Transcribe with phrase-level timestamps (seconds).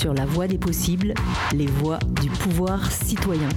[0.00, 1.12] sur la voie des possibles,
[1.52, 3.50] les voies du pouvoir citoyen.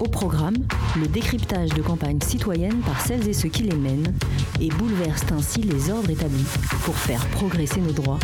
[0.00, 0.56] Au programme,
[0.98, 4.12] le décryptage de campagnes citoyennes par celles et ceux qui les mènent
[4.60, 6.48] et bouleversent ainsi les ordres établis
[6.84, 8.18] pour faire progresser nos droits.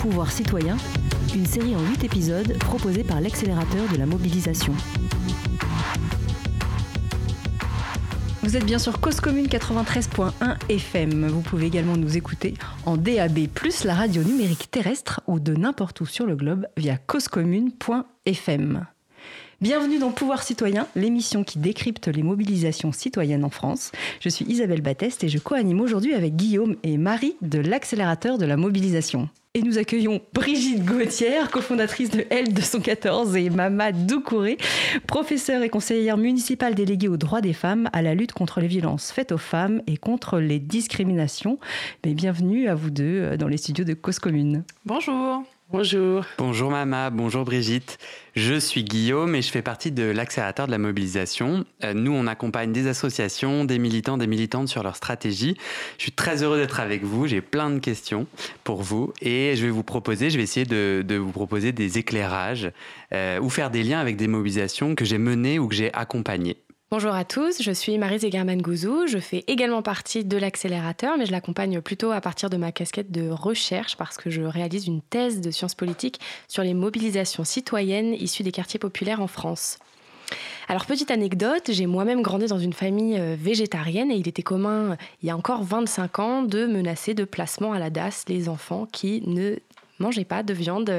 [0.00, 0.76] Pouvoir citoyen,
[1.34, 4.74] une série en 8 épisodes proposée par l'accélérateur de la mobilisation.
[8.44, 11.28] Vous êtes bien sur Cause Commune 93.1 FM.
[11.28, 12.52] Vous pouvez également nous écouter
[12.84, 13.48] en DAB+,
[13.86, 18.86] la radio numérique terrestre ou de n'importe où sur le globe via causecommune.fm.
[19.64, 23.92] Bienvenue dans Pouvoir citoyen, l'émission qui décrypte les mobilisations citoyennes en France.
[24.20, 28.44] Je suis Isabelle Batteste et je co-anime aujourd'hui avec Guillaume et Marie de l'accélérateur de
[28.44, 29.30] la mobilisation.
[29.54, 34.58] Et nous accueillons Brigitte Gauthier, cofondatrice de L214 et Mama Doucouré,
[35.06, 39.12] professeure et conseillère municipale déléguée aux droits des femmes, à la lutte contre les violences
[39.12, 41.58] faites aux femmes et contre les discriminations.
[42.02, 44.62] Bienvenue à vous deux dans les studios de Cause Commune.
[44.84, 45.42] Bonjour.
[45.70, 46.26] Bonjour.
[46.36, 47.98] Bonjour Mama, bonjour Brigitte.
[48.36, 51.64] Je suis Guillaume et je fais partie de l'accélérateur de la mobilisation.
[51.82, 55.56] Euh, nous, on accompagne des associations, des militants, des militantes sur leur stratégie.
[55.96, 57.26] Je suis très heureux d'être avec vous.
[57.26, 58.26] J'ai plein de questions
[58.62, 62.70] pour vous et je vais vous proposer, je vais essayer de, vous proposer des éclairages
[63.14, 66.58] euh, ou faire des liens avec des mobilisations que j'ai menées ou que j'ai accompagnées.
[66.90, 69.06] Bonjour à tous, je suis Marie Zegerman Gouzou.
[69.06, 73.10] Je fais également partie de l'accélérateur, mais je l'accompagne plutôt à partir de ma casquette
[73.10, 78.12] de recherche parce que je réalise une thèse de sciences politiques sur les mobilisations citoyennes
[78.12, 79.78] issues des quartiers populaires en France.
[80.68, 84.96] Alors, petite anecdote, j'ai moi-même grandi dans une famille euh, végétarienne et il était commun,
[85.22, 88.86] il y a encore 25 ans, de menacer de placement à la DAS les enfants
[88.90, 89.56] qui ne
[90.04, 90.90] mangez pas de viande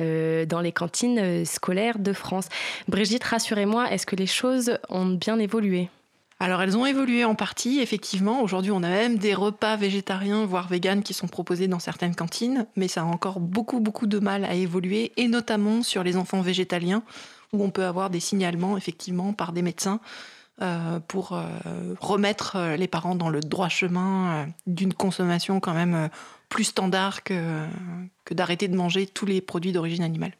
[0.00, 2.48] euh, dans les cantines euh, scolaires de France.
[2.88, 5.88] Brigitte, rassurez-moi, est-ce que les choses ont bien évolué?
[6.40, 8.42] Alors elles ont évolué en partie, effectivement.
[8.42, 12.66] Aujourd'hui, on a même des repas végétariens, voire véganes, qui sont proposés dans certaines cantines,
[12.76, 16.40] mais ça a encore beaucoup, beaucoup de mal à évoluer, et notamment sur les enfants
[16.40, 17.02] végétaliens,
[17.52, 20.00] où on peut avoir des signalements, effectivement, par des médecins
[20.60, 21.40] euh, pour
[22.00, 26.08] remettre les parents dans le droit chemin d'une consommation quand même
[26.54, 27.66] plus standard que,
[28.24, 30.30] que d'arrêter de manger tous les produits d'origine animale.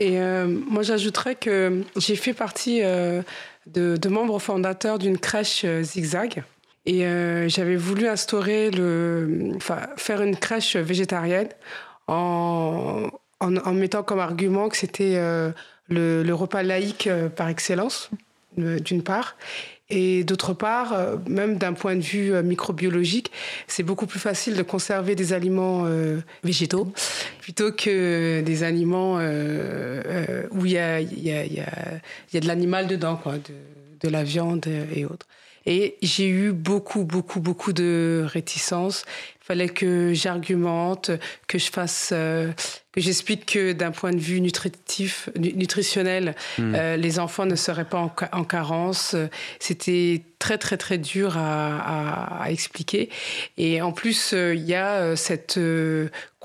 [0.00, 3.22] Et euh, moi, j'ajouterais que j'ai fait partie euh,
[3.66, 6.42] de, membres fondateurs d'une crèche euh, Zigzag.
[6.84, 7.00] Et
[7.48, 9.58] j'avais voulu instaurer le,
[9.96, 11.48] faire une crèche végétarienne
[12.06, 13.08] en,
[13.40, 15.16] en, mettant comme argument que c'était
[15.88, 18.10] le, le, repas laïque par excellence,
[18.56, 19.34] d'une part.
[19.88, 23.30] Et d'autre part, euh, même d'un point de vue euh, microbiologique,
[23.68, 26.92] c'est beaucoup plus facile de conserver des aliments euh, végétaux
[27.40, 33.16] plutôt que des aliments où il y a, y, a, y a, de l'animal dedans,
[33.16, 33.54] quoi, de,
[34.00, 35.26] de la viande et autres.
[35.66, 39.04] Et j'ai eu beaucoup, beaucoup, beaucoup de réticences.
[39.42, 41.10] Il fallait que j'argumente,
[41.46, 42.52] que je fasse, euh,
[42.92, 46.74] que j'explique que d'un point de vue nutritif, nutritionnel, hmm.
[46.74, 49.14] euh, les enfants ne seraient pas en, en carence.
[49.60, 53.08] C'était très, très, très dur à, à, à expliquer.
[53.56, 55.58] Et en plus, euh, il y a cette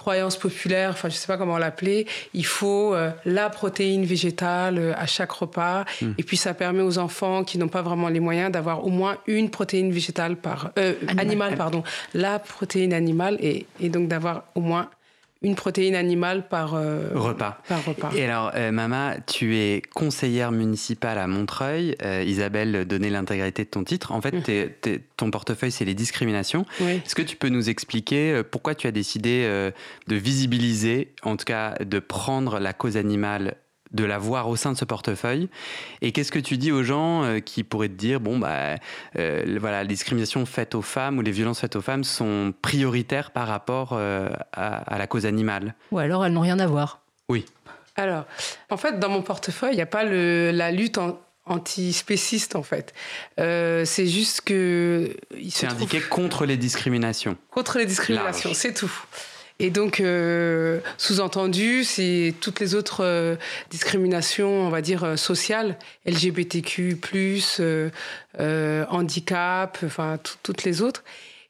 [0.02, 2.96] croyance populaire, enfin je sais pas comment l'appeler, il faut
[3.26, 5.86] la protéine végétale à chaque repas.
[6.02, 6.14] Hmm.
[6.18, 9.18] Et puis ça permet aux enfants qui n'ont pas vraiment les moyens d'avoir au moins
[9.28, 11.84] une protéine végétale par euh, animale, pardon,
[12.16, 14.90] la protéine animale et, et donc d'avoir au moins
[15.42, 17.62] une protéine animale par, euh, repas.
[17.68, 18.12] par repas.
[18.16, 21.96] Et alors, euh, Mama, tu es conseillère municipale à Montreuil.
[22.26, 24.12] Isabelle donnait l'intégralité de ton titre.
[24.12, 25.00] En fait, mmh.
[25.18, 26.66] ton portefeuille, c'est les discriminations.
[26.80, 29.44] Est-ce que tu peux nous expliquer pourquoi tu as décidé
[30.08, 33.56] de visibiliser, en tout cas de prendre la cause animale
[33.94, 35.50] de la voir au sein de ce portefeuille.
[36.02, 38.78] Et qu'est-ce que tu dis aux gens euh, qui pourraient te dire, bon, bah,
[39.18, 43.32] euh, voilà, les discriminations faites aux femmes ou les violences faites aux femmes sont prioritaires
[43.32, 45.76] par rapport euh, à, la cause animale?
[45.92, 47.46] Ou alors elles n'ont rien à voir Oui.
[47.98, 48.26] Alors,
[48.70, 50.98] en fait, dans mon portefeuille, il n'y a pas le, la lutte
[51.46, 52.94] antispéciste en fait.
[53.38, 55.14] c'est juste que...
[55.50, 57.36] C'est indiqué contre les discriminations.
[57.50, 58.92] Contre les discriminations, c'est tout.
[59.64, 63.36] Et donc, euh, sous-entendu, c'est toutes les autres euh,
[63.70, 65.78] discriminations, on va dire, euh, sociales,
[66.08, 66.98] LGBTQ,
[68.90, 71.04] handicap, enfin, toutes les autres.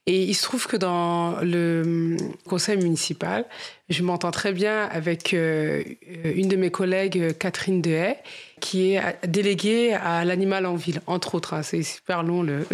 [0.08, 3.46] Et il se trouve que dans le hum, conseil municipal,
[3.88, 8.18] je m'entends très bien avec une de mes collègues, Catherine Dehaye,
[8.62, 11.54] qui est déléguée à l'animal en ville, entre autres.
[11.54, 11.64] Hein.
[11.64, 12.66] c'est super long le,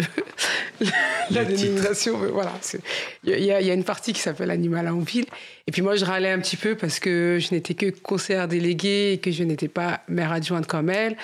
[1.30, 2.52] la dénomination, mais voilà.
[3.24, 5.26] Il y, a une partie qui s'appelle Animal en ville.
[5.66, 9.14] Et puis moi, je râlais un petit peu parce que je n'étais que conseillère déléguée
[9.14, 11.16] et que je n'étais pas maire adjointe comme elle.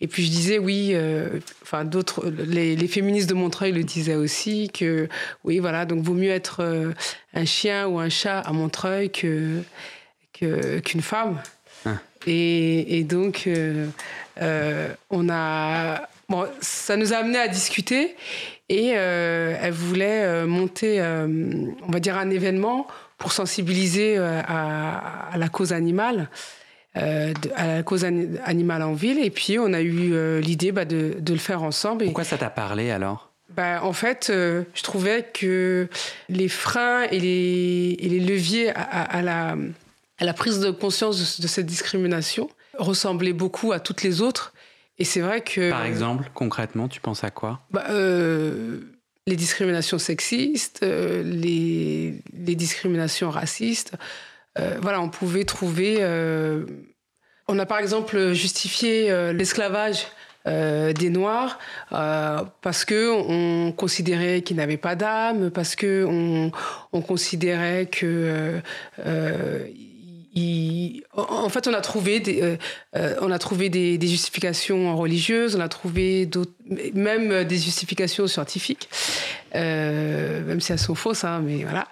[0.00, 4.70] Et puis je disais, oui, euh, enfin, d'autres, les, féministes de Montreuil le disaient aussi,
[4.70, 5.08] que
[5.44, 6.92] oui, voilà, donc vaut mieux être euh,
[7.34, 9.62] un chien ou un chat à Montreuil que
[10.32, 11.40] qu'une femme.
[11.86, 11.96] Ah.
[12.26, 13.48] Et, donc,
[15.10, 16.08] on a.
[16.28, 18.16] Bon, ça nous a amené à discuter
[18.68, 22.86] et elle voulait monter, on va dire, un événement
[23.18, 26.28] pour sensibiliser à, à la cause animale.
[26.98, 29.18] Euh, à la cause animale en ville.
[29.24, 32.04] Et puis, on a eu euh, l'idée bah, de, de, le faire ensemble.
[32.04, 33.30] Pourquoi ça t'a parlé alors?
[33.48, 35.88] Bah, En fait, euh, je trouvais que
[36.28, 39.56] les freins et les, et les leviers à, à, la,
[40.22, 42.48] à, la, prise de conscience de, cette discrimination
[42.78, 44.52] ressemblaient beaucoup à toutes les autres.
[44.98, 45.70] Et c'est vrai que...
[45.70, 47.60] Par exemple, concrètement, tu penses à quoi?
[47.70, 53.96] Bah, Les discriminations sexistes, les, les discriminations racistes.
[54.58, 55.96] Euh, voilà, on pouvait trouver.
[56.00, 56.64] Euh,
[57.48, 60.06] on a par exemple justifié euh, l'esclavage
[60.44, 61.60] des Noirs
[61.90, 68.60] parce que on considérait qu'ils n'avaient pas d'âme, parce que on, considérait que
[71.14, 72.58] en fait, on a trouvé des,
[72.94, 76.28] on a trouvé des, justifications religieuses, on a trouvé
[76.94, 78.88] même des justifications scientifiques,
[79.54, 81.86] même si elles sont fausses, hein, mais voilà.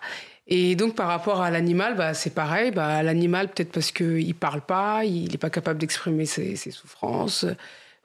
[0.51, 2.73] Et donc, par rapport à l'animal, bah, c'est pareil.
[2.73, 7.47] Bah, l'animal, peut-être parce qu'il parle pas, il n'est pas capable d'exprimer ses, souffrances.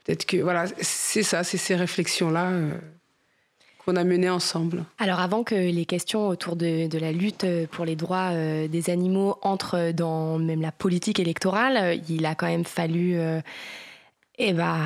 [0.04, 2.72] Peut-être que, voilà, c'est ça, c'est ces réflexions-là euh,
[3.86, 4.84] qu'on a menées ensemble.
[5.00, 9.38] Alors, avant que les questions autour de, la lutte pour les droits euh, des animaux
[9.42, 13.18] entrent dans même la politique électorale, il a quand même fallu.
[13.18, 13.40] Euh,
[14.38, 14.78] eh bien,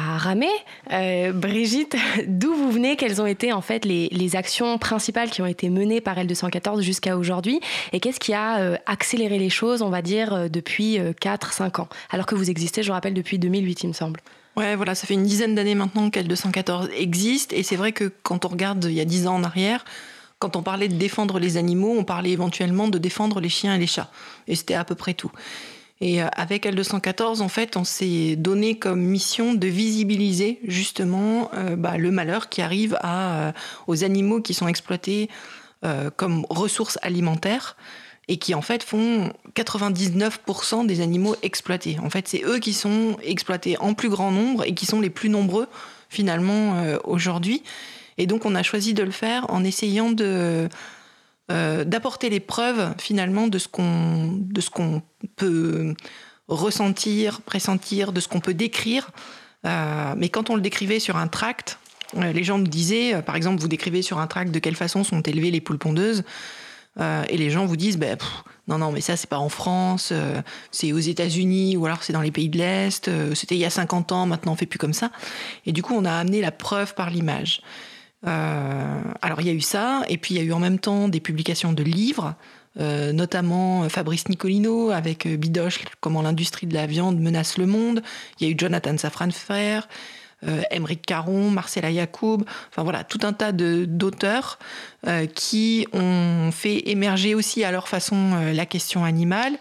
[0.92, 1.96] euh, Brigitte,
[2.28, 2.96] d'où vous venez?
[2.96, 7.18] Quelles ont été en fait les, actions principales qui ont été menées par L214 jusqu'à
[7.18, 7.60] aujourd'hui?
[7.92, 11.90] Et qu'est-ce qui a euh, accéléré les choses, on va dire, euh, depuis 4-5 ans?
[12.12, 14.20] Alors que vous existez, je rappelle, depuis 2008, il me semble.
[14.60, 17.54] Ouais, voilà, ça fait une dizaine d'années maintenant qu'L214 existe.
[17.54, 19.86] Et c'est vrai que quand on regarde il y a 10 ans en arrière,
[20.38, 23.80] quand on parlait de défendre les animaux, on parlait éventuellement de défendre les chiens et
[23.80, 24.12] les chats.
[24.50, 25.32] Et c'était à peu près tout.
[26.02, 31.78] Et euh, avec L214, en fait, on s'est donné comme mission de visibiliser justement euh,
[31.78, 33.54] bah, le malheur qui arrive euh,
[33.88, 35.30] aux animaux qui sont exploités
[36.18, 37.78] comme ressources alimentaires
[38.30, 41.98] et qui en fait font 99% des animaux exploités.
[42.02, 45.10] En fait, c'est eux qui sont exploités en plus grand nombre et qui sont les
[45.10, 45.68] plus nombreux
[46.08, 47.64] finalement aujourd'hui.
[48.18, 50.70] Et donc on a choisi de le faire en essayant de
[51.52, 55.02] euh, d'apporter les preuves finalement de ce qu'on de ce qu'on
[55.36, 55.96] peut
[56.48, 59.10] ressentir, pressentir, de ce qu'on peut décrire.
[59.66, 61.80] Euh, mais quand on le décrivait sur un tract,
[62.18, 65.04] euh, les gens nous disaient, par exemple, vous décrivez sur un tract de quelle façon
[65.04, 66.24] sont élevées les poules pondeuses,
[67.00, 68.18] et les gens vous disent, ben,
[68.68, 70.14] non, non, mais ça, c'est pas en France,
[70.72, 73.70] c'est aux États-Unis, ou alors c'est dans les pays de l'Est, c'était il y a
[73.70, 75.12] 50 ans, maintenant on fait plus comme ça.
[75.66, 77.62] Et du coup, on a amené la preuve par l'image.
[78.28, 80.80] Euh, alors il y a eu ça, et puis il y a eu en même
[80.80, 82.36] temps des publications de livres,
[82.80, 88.02] euh, notamment Fabrice Nicolino avec euh, Bidoche, comment l'industrie de la viande menace le monde.
[88.40, 89.88] Il y a eu Jonathan Safran Frère,
[90.48, 90.62] euh,
[91.06, 94.60] Caron, Marcella Yacoub, enfin voilà, tout un tas d'auteurs
[95.34, 99.58] qui ont fait émerger aussi à leur façon la question animale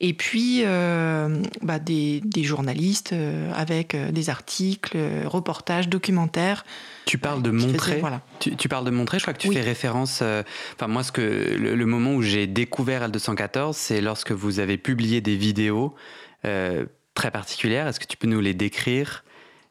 [0.00, 6.64] et puis euh, bah, des, journalistes euh, avec euh, des articles, reportages, documentaires.
[7.04, 8.02] Tu parles de montrer.
[8.40, 9.18] tu, parles de montrer.
[9.18, 10.22] Je crois que tu fais référence.
[10.22, 15.20] Enfin moi, ce que le, moment où j'ai découvert L214, c'est lorsque vous avez publié
[15.20, 15.94] des vidéos
[16.42, 17.88] très particulières.
[17.88, 19.24] Est-ce que tu peux nous les décrire?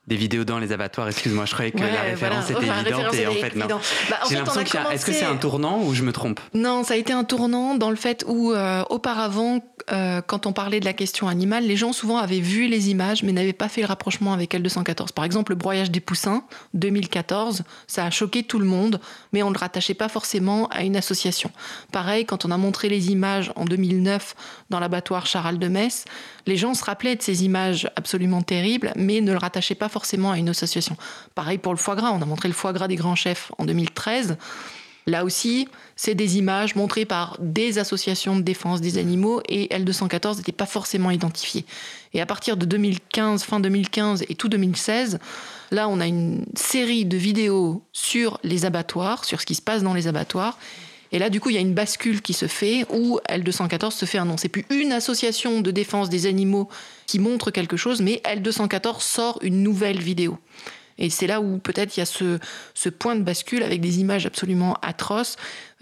[0.09, 3.33] Des vidéos dans les abattoirs, excuse-moi, je croyais que la référence était évidente et en
[3.33, 3.67] fait non.
[4.09, 6.39] Bah, J'ai l'impression qu'il Est-ce que c'est un tournant ou je me trompe?
[6.53, 8.53] Non, ça a été un tournant dans le fait où
[8.89, 9.61] auparavant,
[9.91, 13.23] euh, quand on parlait de la question animale, les gens souvent avaient vu les images
[13.23, 15.13] mais n'avaient pas fait le rapprochement avec L214.
[15.13, 18.99] Par exemple, le broyage des poussins, 2014, ça a choqué tout le monde,
[19.31, 21.51] mais on ne le rattachait pas forcément à une association.
[21.91, 24.35] Pareil, quand on a montré les images en 2009
[24.69, 26.05] dans l'abattoir Charal de Metz,
[26.49, 30.31] les gens se rappelaient de ces images absolument terribles, mais ne le rattachaient pas forcément
[30.31, 30.97] à une association.
[31.35, 33.65] Pareil pour le foie gras, on a montré le foie gras des grands chefs en
[33.65, 34.35] 2013.
[35.05, 40.37] Là aussi, c'est des images montrées par des associations de défense des animaux et L214
[40.37, 41.65] n'était pas forcément identifié.
[42.13, 45.19] Et à partir de 2015, fin 2015 et tout 2016,
[45.71, 49.83] là, on a une série de vidéos sur les abattoirs, sur ce qui se passe
[49.83, 50.57] dans les abattoirs.
[51.11, 54.05] Et là, du coup, il y a une bascule qui se fait où L214 se
[54.05, 54.37] fait un nom.
[54.37, 56.69] C'est plus une association de défense des animaux
[57.07, 60.37] qui montre quelque chose, mais L214 sort une nouvelle vidéo.
[60.99, 64.25] Et c'est là où peut-être il y a ce, point de bascule avec des images
[64.25, 65.37] absolument atroces.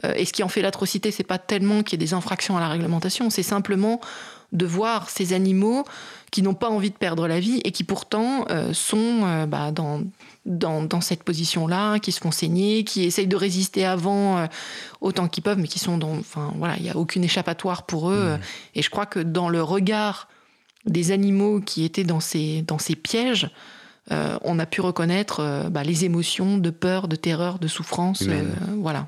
[0.06, 2.56] Euh, et ce qui en fait l'atrocité, c'est pas tellement qu'il y ait des infractions
[2.56, 4.00] à la réglementation, c'est simplement
[4.54, 5.84] de voir ces animaux
[6.32, 9.72] qui n'ont pas envie de perdre la vie et qui pourtant euh, sont euh, bah,
[9.72, 10.04] dans,
[10.48, 14.48] dans, cette position-là, qui se font saigner, qui essayent de résister avant euh,
[15.02, 16.18] autant qu'ils peuvent, mais qui sont dans...
[16.18, 18.38] Enfin voilà, il n'y a aucune échappatoire pour eux.
[18.38, 18.40] Mmh.
[18.76, 20.28] Et je crois que dans le regard
[20.86, 23.50] des animaux qui étaient dans ces, dans ces pièges,
[24.10, 28.24] on a pu reconnaître bah, les émotions de peur, de terreur, de souffrance.
[28.78, 29.08] voilà.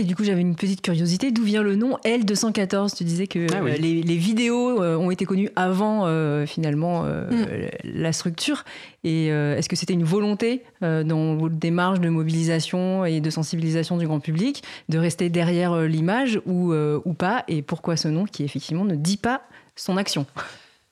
[0.00, 1.32] Et du coup, j'avais une petite curiosité.
[1.32, 5.24] D'où vient le nom L214 Tu disais que ah euh, les, vidéos euh, ont été
[5.24, 7.46] connues avant, euh, finalement, mm.
[7.82, 8.64] la structure.
[9.02, 14.06] Et est-ce que c'était une volonté dans votre démarche de mobilisation et de sensibilisation du
[14.06, 17.44] grand public de rester derrière l'image ou, ou pas?
[17.48, 19.42] Et pourquoi ce nom qui, effectivement, ne dit pas
[19.76, 20.26] son action?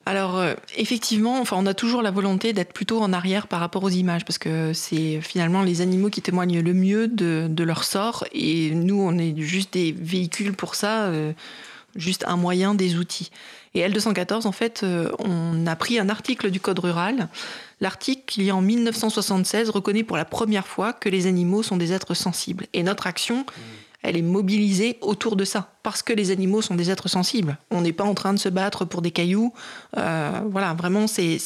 [0.07, 3.83] Alors euh, effectivement, enfin, on a toujours la volonté d'être plutôt en arrière par rapport
[3.83, 8.23] aux images, parce que c'est finalement les animaux qui témoignent le mieux de, leur sort,
[8.31, 11.33] et nous, on est juste des véhicules pour ça, euh,
[11.97, 13.31] juste un moyen, des outils.
[13.73, 17.27] Et L214, en fait, euh, on a pris un article du Code rural.
[17.81, 22.13] L'article qui, en 1976, reconnaît pour la première fois que les animaux sont des êtres
[22.13, 22.65] sensibles.
[22.73, 23.45] Et notre action...
[24.03, 27.57] elle est mobilisée autour de ça, parce que les animaux sont des êtres sensibles.
[27.71, 29.53] On n'est pas en train de se battre pour des cailloux.
[29.97, 31.37] Euh, voilà, vraiment, c'est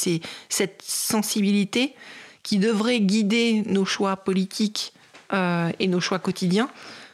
[0.50, 1.96] cette sensibilité
[2.44, 4.94] qui devrait guider nos choix politiques
[5.34, 6.70] euh, et nos choix quotidiens,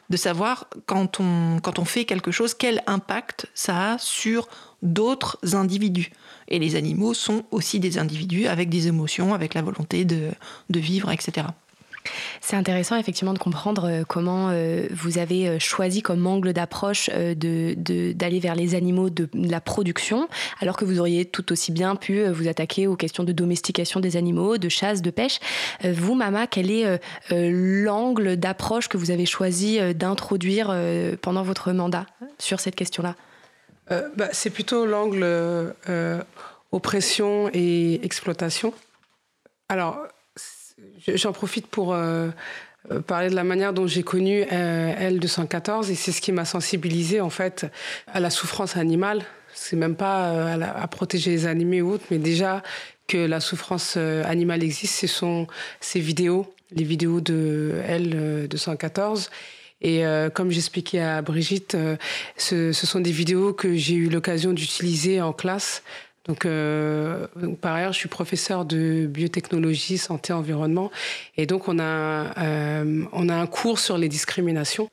[0.10, 4.48] de savoir quand on, fait quelque chose, quel impact ça a sur
[4.82, 6.12] d'autres individus.
[6.48, 10.34] Et les animaux sont aussi des individus avec des émotions, avec la volonté de
[10.70, 11.48] vivre, etc.
[12.42, 17.10] C'est intéressant effectivement de comprendre euh, comment euh, vous avez euh, choisi comme angle d'approche
[17.10, 20.28] d'aller vers les animaux de, la production,
[20.60, 24.18] alors que vous auriez tout aussi bien pu vous attaquer aux questions de domestication des
[24.18, 25.40] animaux, de chasse, de pêche.
[25.84, 27.00] Vous, Mama, quel est
[27.30, 30.76] l'angle d'approche que vous avez choisi d'introduire
[31.22, 32.06] pendant votre mandat
[32.40, 33.16] sur cette question-là?
[33.90, 35.26] Bah, C'est plutôt l'angle
[36.72, 38.74] oppression et exploitation.
[39.70, 40.08] Alors,
[41.08, 42.30] J'en profite pour euh,
[42.92, 46.46] euh, parler de la manière dont j'ai connu euh, L214 et c'est ce qui m'a
[46.46, 47.66] sensibilisé en fait
[48.08, 49.24] à la souffrance animale.
[49.54, 52.62] C'est même pas à, protéger les animaux ou autres, mais déjà
[53.08, 55.48] que la souffrance animale existe, ce sont
[55.80, 59.30] ces vidéos, les vidéos de L214.
[59.82, 60.04] Et
[60.36, 61.76] comme j'expliquais à Brigitte,
[62.36, 65.82] ce, ce, sont des vidéos que j'ai eu l'occasion d'utiliser en classe
[66.46, 70.92] euh, donc, par ailleurs, je suis professeur de biotechnologie, santé, environnement.
[71.38, 74.90] Et donc, on a, euh, on a un cours sur les discriminations.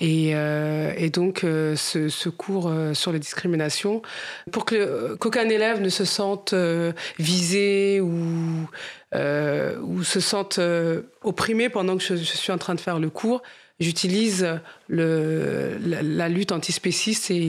[0.00, 4.02] Et, euh, donc, ce, cours sur les discriminations,
[4.52, 6.54] pour que, qu'aucun élève ne se sente
[7.18, 8.68] visé ou,
[9.14, 10.60] ou se sente
[11.22, 13.42] opprimé pendant que je, suis en train de faire le cours,
[13.80, 17.48] j'utilise le, la, lutte antispéciste et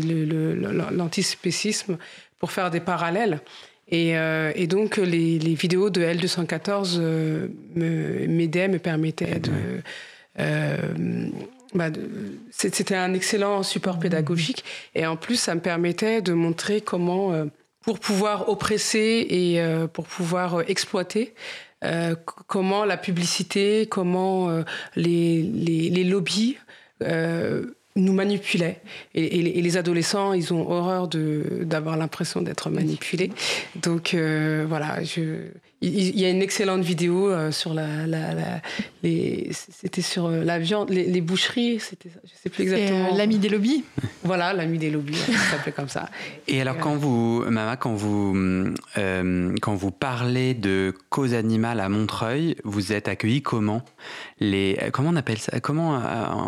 [0.92, 1.98] l'antispécisme
[2.40, 3.42] pour faire des parallèles.
[3.90, 9.52] Et, euh, et donc, les, les, vidéos de L214 euh, m'aidaient, me permettaient de.
[10.40, 10.78] Euh,
[11.74, 11.90] bah
[12.52, 14.64] C'était un excellent support pédagogique.
[14.94, 17.34] Et en plus, ça me permettait de montrer comment,
[17.82, 21.34] pour pouvoir oppresser et pour pouvoir exploiter,
[22.48, 24.64] comment la publicité, comment
[24.96, 26.58] les, les, les lobbies
[27.98, 28.80] nous manipulait.
[29.16, 33.32] Et, les adolescents, ils ont horreur d'avoir l'impression d'être manipulés.
[33.82, 35.48] Donc euh, voilà, je,
[35.82, 38.62] il y a une excellente vidéo euh, sur la, la,
[39.04, 43.16] les, c'était sur euh, la viande, les, boucheries, c'était, je sais plus exactement.
[43.16, 43.84] l'ami des lobbies.
[44.24, 46.10] Voilà, l'ami des lobbies, ça s'appelait comme ça.
[46.48, 48.36] Et alors quand vous, Mama, quand vous,
[48.96, 53.84] quand vous parlez de cause animale à Montreuil, vous êtes accueilli comment?
[54.40, 55.60] Les, comment on appelle ça?
[55.60, 56.00] Comment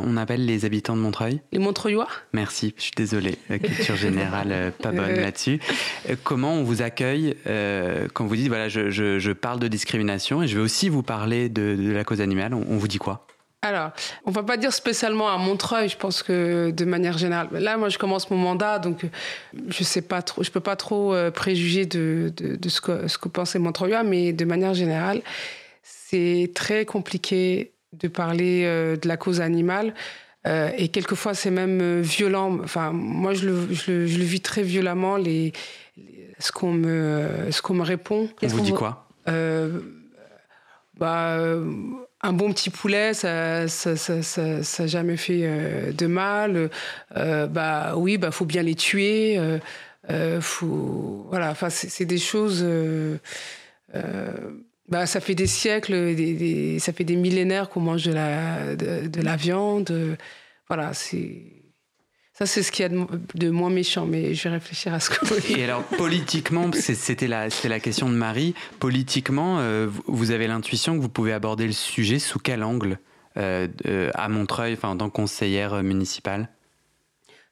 [0.05, 1.41] on appelle les habitants de Montreuil?
[1.51, 2.07] Les Montreuillois?
[2.33, 5.59] Merci, je suis désolé, la culture générale pas bonne là-dessus.
[6.23, 7.35] Comment on vous accueille
[8.13, 11.49] quand vous dites voilà je je parle de discrimination et je vais aussi vous parler
[11.49, 12.53] de, la cause animale.
[12.53, 13.25] On, vous dit quoi?
[13.61, 13.91] Alors,
[14.25, 17.49] on va pas dire spécialement à Montreuil, je pense que de manière générale.
[17.51, 19.05] Là, moi, je commence mon mandat, donc
[19.67, 23.17] je sais pas trop, je peux pas trop euh, préjuger de, de, ce, que, ce
[23.17, 25.21] que pensait Montreuil, mais de manière générale,
[25.83, 29.93] c'est très compliqué de parler euh, de la cause animale.
[30.47, 32.59] Euh, et quelquefois, c'est même violent.
[32.63, 35.51] Enfin, moi, je le, je le, je le vis très violemment, les,
[36.39, 38.29] ce qu'on me, ce qu'on me répond.
[38.41, 39.07] On vous dit quoi?
[39.27, 39.81] Euh,
[40.97, 41.37] bah,
[42.21, 46.69] un bon petit poulet, ça ça, ça, ça, jamais fait euh, de mal.
[47.15, 49.39] Euh, bah oui, bah faut bien les tuer.
[50.41, 52.65] faut voilà, enfin c'est des choses.
[54.89, 56.15] Bah ça fait des siècles,
[56.79, 60.17] ça fait des millénaires qu'on mange de la de, la viande.
[60.67, 61.43] voilà, c'est
[62.33, 65.09] Ça, c'est ce qu'il y a de, moins méchant, mais je vais réfléchir à ce
[65.09, 68.55] que vous Et alors, politiquement, c'était la, la question de Marie.
[68.79, 72.99] Politiquement, euh, vous avez l'intuition que vous pouvez aborder le sujet sous quel angle
[73.37, 73.67] euh,
[74.15, 76.49] à Montreuil, enfin, en tant que conseillère municipale?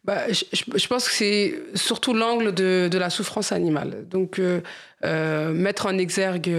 [0.07, 4.07] Bah, je, pense que c'est surtout l'angle de, la souffrance animale.
[4.09, 6.49] Donc, euh, mettre en exergue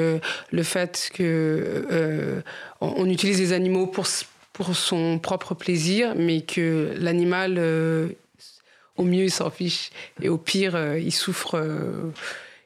[0.52, 2.42] le fait que
[2.80, 4.06] on, utilise les animaux pour
[4.58, 8.08] pour son propre plaisir, mais que l'animal, euh,
[8.96, 9.90] au mieux, il s'en fiche,
[10.20, 11.56] et au pire, euh, il souffre.
[11.56, 12.10] Euh,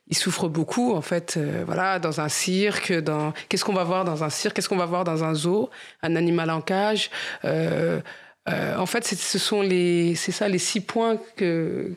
[0.09, 3.33] il souffre beaucoup, en fait, voilà, dans un cirque, dans...
[3.49, 5.71] Qu'est-ce qu'on va voir dans un cirque Qu'est-ce qu'on va voir dans un zoo?
[6.03, 7.09] Un animal en cage
[8.47, 10.15] En fait, ce sont les...
[10.15, 11.93] C'est ça, les six points que,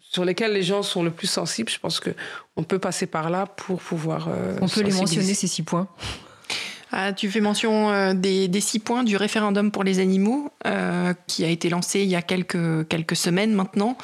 [0.00, 1.70] sur lesquels les gens sont le plus sensibles.
[1.70, 4.28] Je pense qu'on peut passer par là pour pouvoir.
[4.60, 5.88] On peut les mentionner, ces six points
[6.96, 11.44] ah, tu fais mention euh, des, six points du référendum pour les animaux euh, qui
[11.44, 13.98] a été lancé il y a quelques, quelques semaines maintenant,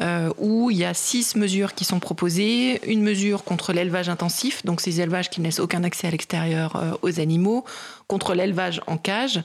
[0.00, 2.80] euh, où il y a six mesures qui sont proposées.
[2.90, 6.98] Une mesure contre l'élevage intensif, donc ces élevages qui ne laissent aucun accès à l'extérieur
[7.02, 7.66] aux animaux,
[8.06, 9.42] contre l'élevage en cage,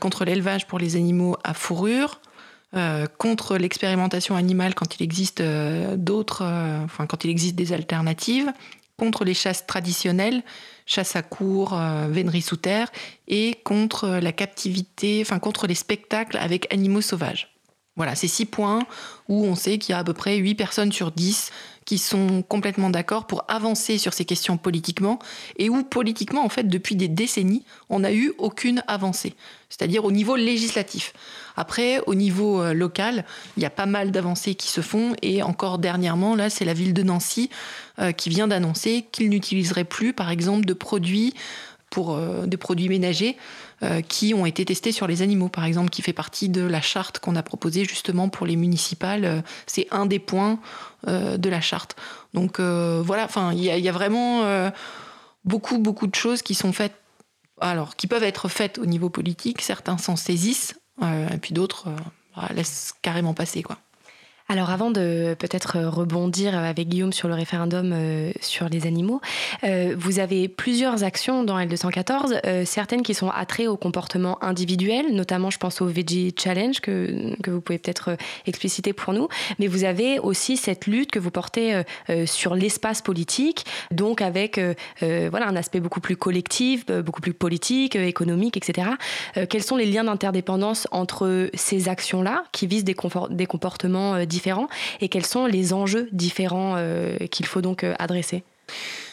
[0.00, 2.20] contre l'élevage pour les animaux à fourrure.
[3.18, 6.42] contre l'expérimentation animale quand il existe d'autres,
[6.84, 8.52] enfin quand il existe des alternatives,
[9.00, 10.42] contre les chasses traditionnelles,
[10.84, 12.88] chasse à cour, euh, vénerie sous terre,
[13.28, 17.48] et contre la captivité, enfin contre les spectacles avec animaux sauvages.
[17.96, 18.86] Voilà, ces six points
[19.28, 21.50] où on sait qu'il y a à peu près 8 personnes sur 10
[21.90, 25.18] qui sont complètement d'accord pour avancer sur ces questions politiquement
[25.56, 29.34] et où politiquement, en fait, depuis des décennies, on n'a eu aucune avancée,
[29.70, 31.12] c'est-à-dire au niveau législatif.
[31.56, 33.24] Après, au niveau euh, local,
[33.56, 36.74] il y a pas mal d'avancées qui se font et encore dernièrement, là, c'est la
[36.74, 37.50] ville de Nancy
[37.98, 41.34] euh, qui vient d'annoncer qu'il n'utiliserait plus, par exemple, de produits
[41.90, 43.36] pour euh, des produits ménagers
[44.08, 47.18] qui ont été testés sur les animaux, par exemple, qui fait partie de la charte
[47.18, 49.24] qu'on a proposée justement pour les municipales.
[49.24, 50.58] Euh, c'est un des points
[51.06, 51.96] de la charte.
[52.34, 54.70] Donc voilà, enfin, il y, a vraiment
[55.46, 56.94] beaucoup, beaucoup de choses qui sont faites,
[57.58, 59.62] alors qui peuvent être faites au niveau politique.
[59.62, 61.88] Certains s'en saisissent, et puis d'autres
[62.54, 63.78] laissent carrément passer, quoi.
[64.50, 69.20] Alors avant de peut-être rebondir avec Guillaume sur le référendum euh, sur les animaux,
[69.62, 75.14] euh, vous avez plusieurs actions dans L214, euh, certaines qui sont attrées au comportement individuel,
[75.14, 79.28] notamment je pense au Veggie Challenge que, que vous pouvez peut-être expliciter pour nous,
[79.60, 81.82] mais vous avez aussi cette lutte que vous portez
[82.26, 84.60] sur l'espace politique, donc avec
[85.00, 88.88] voilà, un aspect beaucoup plus collectif, beaucoup plus politique, économique, etc.
[89.48, 92.96] quels sont les liens d'interdépendance entre ces actions-là qui visent des,
[93.30, 94.39] des comportements différents
[95.00, 98.42] et quels sont les enjeux différents euh, qu'il faut donc euh, adresser?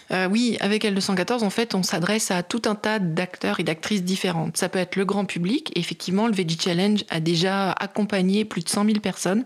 [0.09, 4.03] Euh, oui, avec L214, en fait, on s'adresse à tout un tas d'acteurs et d'actrices
[4.03, 4.55] différentes.
[4.55, 5.73] Ça peut être le grand public.
[5.75, 9.45] effectivement, le Veggie Challenge a déjà accompagné plus de 100 000 personnes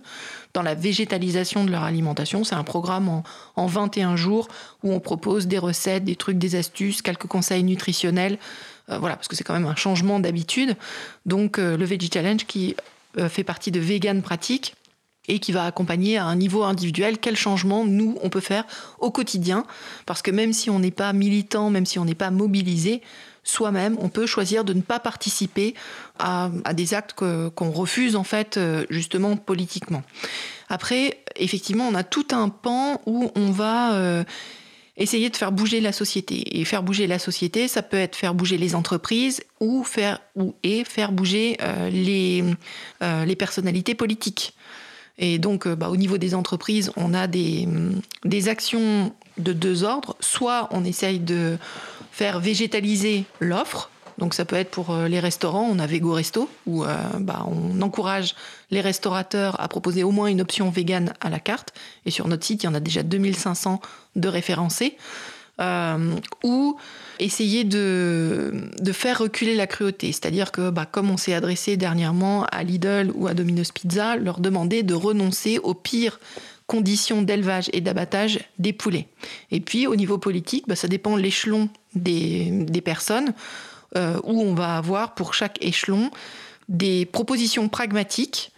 [0.54, 2.44] dans la végétalisation de leur alimentation.
[2.44, 3.24] C'est un programme en,
[3.56, 4.50] en, 21 jours
[4.84, 8.38] où on propose des recettes, des trucs, des astuces, quelques conseils nutritionnels.
[8.88, 10.76] voilà, parce que c'est quand même un changement d'habitude.
[11.26, 12.76] Donc, le Veggie Challenge qui
[13.30, 14.76] fait partie de Vegan Pratique
[15.28, 18.66] et qui va accompagner à un niveau individuel quel changement nous on peut faire
[19.00, 19.66] au quotidien
[20.06, 23.02] parce que même si on n'est pas militant, même si on n'est pas mobilisé,
[23.44, 25.76] soi-même on peut choisir de ne pas participer
[26.20, 30.04] à, des actes qu'on refuse en fait euh, justement politiquement.
[30.70, 34.24] Après, effectivement, on a tout un pan où on va euh,
[34.96, 36.60] essayer de faire bouger la société.
[36.60, 40.20] Et faire bouger la société, ça peut être faire bouger les entreprises ou faire
[40.64, 44.54] et faire bouger euh, les personnalités politiques.
[45.22, 47.70] Et donc, euh, bah, au niveau des entreprises, on a des,
[48.26, 50.18] des actions de deux ordres.
[50.20, 51.58] Soit on essaye de
[52.12, 56.50] faire végétaliser l'offre, donc ça peut être pour euh, les restaurants, on a Vego Resto,
[56.66, 58.36] où euh, bah, on encourage
[58.72, 61.74] les restaurateurs à proposer au moins une option végane à la carte.
[62.06, 63.80] Et sur notre site, il y en a déjà 2500
[64.18, 64.98] de référencés.
[66.44, 66.78] Ou
[67.20, 70.12] essayer de, de, faire reculer la cruauté.
[70.12, 74.40] C'est-à-dire que, bah, comme on s'est adressé dernièrement à Lidl ou à Domino's Pizza, leur
[74.40, 76.20] demander de renoncer aux pires
[76.68, 79.08] conditions d'élevage et d'abattage des poulets.
[79.52, 83.34] Et puis, au niveau politique, bah, ça dépend l'échelon des, des, personnes,
[83.98, 86.12] euh, où on va avoir pour chaque échelon
[86.70, 88.52] des propositions pragmatiques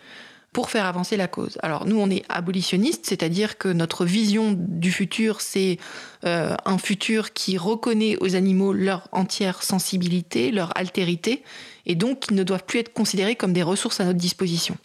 [0.54, 1.58] pour faire avancer la cause.
[1.64, 5.80] Alors nous, on est abolitionnistes, c'est-à-dire que notre vision du futur, c'est
[6.26, 11.44] euh, un futur qui reconnaît aux animaux leur entière sensibilité, leur altérité,
[11.86, 14.78] et donc qui ne doivent plus être considérés comme des ressources à notre disposition.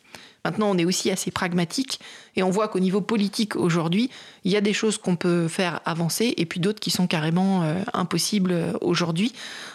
[0.48, 2.00] Maintenant, on est aussi assez pragmatique
[2.34, 4.08] et on voit qu'au niveau politique aujourd'hui,
[4.44, 7.64] il y a des choses qu'on peut faire avancer et puis d'autres qui sont carrément
[7.64, 9.34] euh, impossibles euh, aujourd'hui.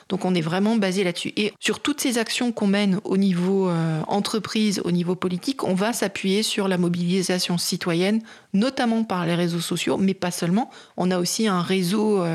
[0.09, 1.31] Donc on est vraiment basé là-dessus.
[1.37, 5.75] Et sur toutes ces actions qu'on mène au niveau euh, entreprise, au niveau politique, on
[5.75, 10.71] va s'appuyer sur la mobilisation citoyenne, notamment par les réseaux sociaux, mais pas seulement.
[10.97, 12.25] On a aussi un réseau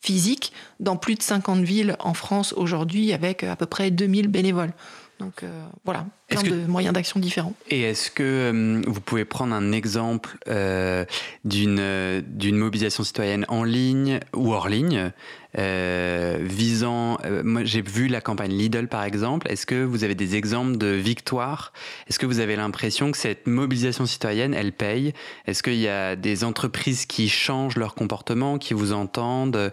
[0.00, 4.72] physique dans plus de 50 villes en France aujourd'hui avec à peu près 2000 bénévoles.
[5.20, 7.54] Donc euh, voilà, plein de moyens d'action différents.
[7.70, 11.04] Et est-ce que euh, vous pouvez prendre un exemple euh,
[11.44, 15.12] d'une d'une mobilisation citoyenne en ligne ou hors ligne
[15.58, 17.18] euh, visant.
[17.24, 19.50] Euh, moi, j'ai vu la campagne Lidl par exemple.
[19.50, 21.72] Est-ce que vous avez des exemples de victoires?
[22.08, 25.12] Est-ce que vous avez l'impression que cette mobilisation citoyenne, elle paye?
[25.46, 29.72] Est-ce qu'il y a des entreprises qui changent leur comportement, qui vous entendent?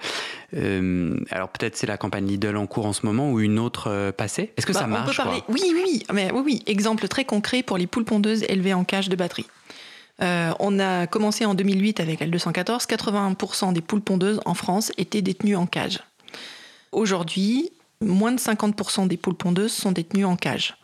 [0.56, 4.12] Euh, Alors peut-être c'est la campagne Lidl en cours en ce moment ou une autre
[4.12, 4.52] passée.
[4.58, 5.44] Est-ce que bah, ça marche on peut parler...
[5.50, 6.64] Oui, oui, mais oui, oui.
[6.68, 9.46] Exemple très concret pour les poules pondeuses élevées en cage de batterie.
[10.22, 12.88] Euh, on a commencé en 2008 avec L214.
[12.88, 16.00] 81% des poules pondeuses en France étaient détenues en cage.
[16.92, 20.76] Aujourd'hui, moins de 50% des poules pondeuses sont détenues en cage.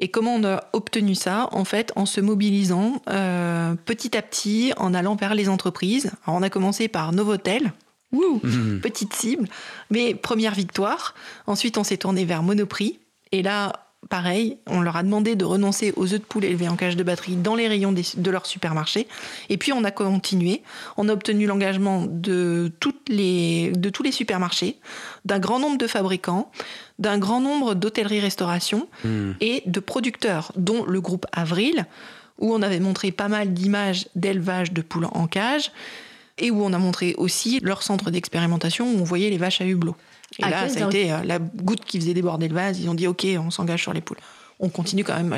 [0.00, 1.48] Et comment on a obtenu ça?
[1.50, 6.12] En fait, en se mobilisant euh, petit à petit, en allant vers les entreprises.
[6.26, 7.72] on a commencé par Novotel,
[8.12, 8.78] mmh.
[8.80, 9.48] petite cible,
[9.90, 11.14] mais première victoire.
[11.46, 13.00] Ensuite, on s'est tourné vers Monoprix.
[13.32, 16.76] Et là, pareil, on leur a demandé de renoncer aux œufs de poule élevés en
[16.76, 19.06] cage de batterie dans les rayons de leur supermarché.
[19.48, 20.62] Et puis on a continué.
[20.96, 24.78] On a obtenu l'engagement de, de tous les supermarchés,
[25.24, 26.50] d'un grand nombre de fabricants,
[26.98, 29.32] d'un grand nombre d'hôtelleries-restauration hmm.
[29.40, 31.86] et de producteurs, dont le groupe Avril,
[32.38, 35.72] où on avait montré pas mal d'images d'élevage de poules en cage
[36.38, 39.64] et où on a montré aussi leur centre d'expérimentation où on voyait les vaches à
[39.64, 39.96] hublot.
[40.38, 42.80] Et là, ça a été euh, la goutte qui faisait déborder le vase.
[42.80, 44.18] Ils ont dit OK, on s'engage sur les poules.
[44.60, 45.32] On continue quand même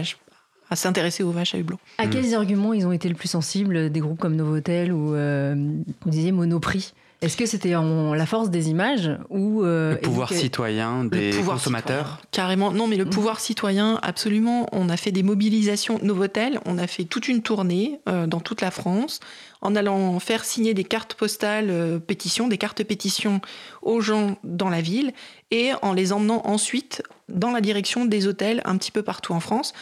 [0.71, 1.79] à, s'intéresser aux vaches à hublot.
[1.99, 2.35] À quels mm.
[2.35, 5.55] arguments ils ont été le plus sensibles des groupes comme Novotel ou, euh,
[6.03, 6.93] vous disiez, Monoprix?
[7.23, 12.73] Est-ce que c'était la force des images ou euh, le pouvoir citoyen des consommateurs Carrément,
[12.73, 13.11] non, mais le mm.
[13.11, 14.69] pouvoir citoyen, absolument.
[14.73, 18.71] On a fait des mobilisations Novotel, on a fait toute une tournée dans toute la
[18.71, 19.21] France
[19.63, 23.41] en allant faire signer des cartes postales euh, pétitions, des cartes pétitions
[23.83, 25.13] aux gens dans la ville
[25.51, 29.41] et en les emmenant ensuite dans la direction des hôtels un petit peu partout en
[29.41, 29.73] France.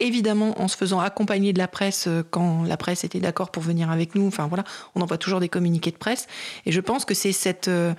[0.00, 3.62] Évidemment, en se faisant accompagner de la presse euh, quand la presse était d'accord pour
[3.62, 4.26] venir avec nous.
[4.26, 6.26] Enfin voilà, on envoie toujours des communiqués de presse.
[6.66, 7.92] Et je pense que c'est cette euh,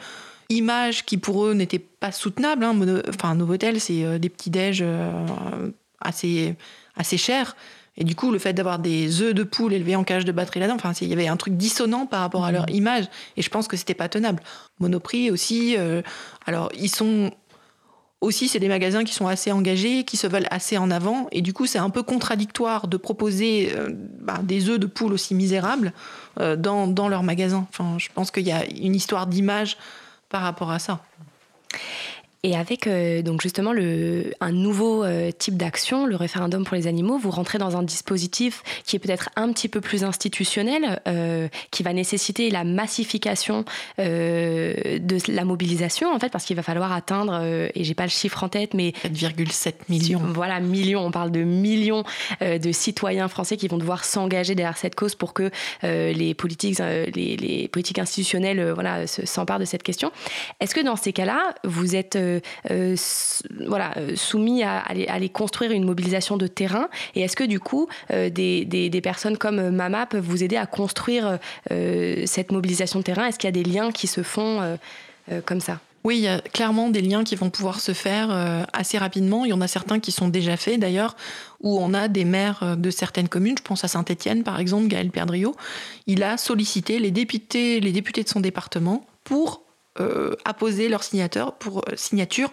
[0.49, 2.63] image qui pour eux n'était pas soutenable.
[2.63, 2.75] Hein.
[3.07, 4.83] Enfin, Novotel, c'est des petits déj
[6.01, 6.55] assez,
[6.95, 7.55] assez chers.
[7.97, 10.61] Et du coup, le fait d'avoir des œufs de poule élevés en cage de batterie
[10.61, 12.75] là-dedans, enfin, il y avait un truc dissonant par rapport à leur mhm.
[12.75, 13.05] image.
[13.35, 14.41] Et je pense que c'était pas tenable.
[14.79, 15.75] Monoprix aussi.
[15.77, 16.01] Euh,
[16.45, 17.31] alors, ils sont
[18.21, 21.27] aussi, c'est des magasins qui sont assez engagés, qui se veulent assez en avant.
[21.31, 25.13] Et du coup, c'est un peu contradictoire de proposer euh, bah, des œufs de poule
[25.13, 25.91] aussi misérables
[26.39, 27.67] euh, dans, dans leur magasin.
[27.69, 29.75] Enfin, je pense qu'il y a une histoire d'image
[30.29, 31.01] par rapport à ça.
[32.43, 36.87] Et avec euh, donc justement le, un nouveau euh, type d'action, le référendum pour les
[36.87, 41.47] animaux, vous rentrez dans un dispositif qui est peut-être un petit peu plus institutionnel, euh,
[41.69, 43.63] qui va nécessiter la massification
[43.99, 48.43] de la mobilisation en fait, parce qu'il va falloir atteindre, et j'ai pas le chiffre
[48.43, 50.21] en tête, mais 4,7 millions.
[50.33, 51.05] Voilà, millions.
[51.05, 52.03] On parle de millions
[52.41, 55.51] de citoyens français qui vont devoir s'engager derrière cette cause pour que
[55.83, 60.11] les politiques, les, les, politiques institutionnelles, voilà, s'emparent de cette question.
[60.59, 62.39] Est-ce que dans ces cas-là, vous êtes euh,
[62.71, 62.95] euh,
[63.67, 66.87] voilà, euh, soumis à, aller, construire une mobilisation de terrain.
[67.15, 71.39] Et est-ce que du coup, des, personnes comme Mama peuvent vous aider à construire
[71.69, 73.25] cette mobilisation de terrain?
[73.25, 74.77] Est-ce qu'il y a des liens qui se font
[75.45, 75.79] comme ça?
[76.03, 78.29] Oui, il y a clairement des liens qui vont pouvoir se faire
[78.73, 79.45] assez rapidement.
[79.45, 81.15] Il y en a certains qui sont déjà faits d'ailleurs,
[81.61, 85.09] où on a des maires de certaines communes, je pense à Saint-Étienne par exemple, Gaël
[85.09, 85.55] Perdriau,
[86.07, 89.61] il a sollicité les députés, les députés de son département pour
[89.99, 92.49] euh, apposer leur signature pour, euh, signature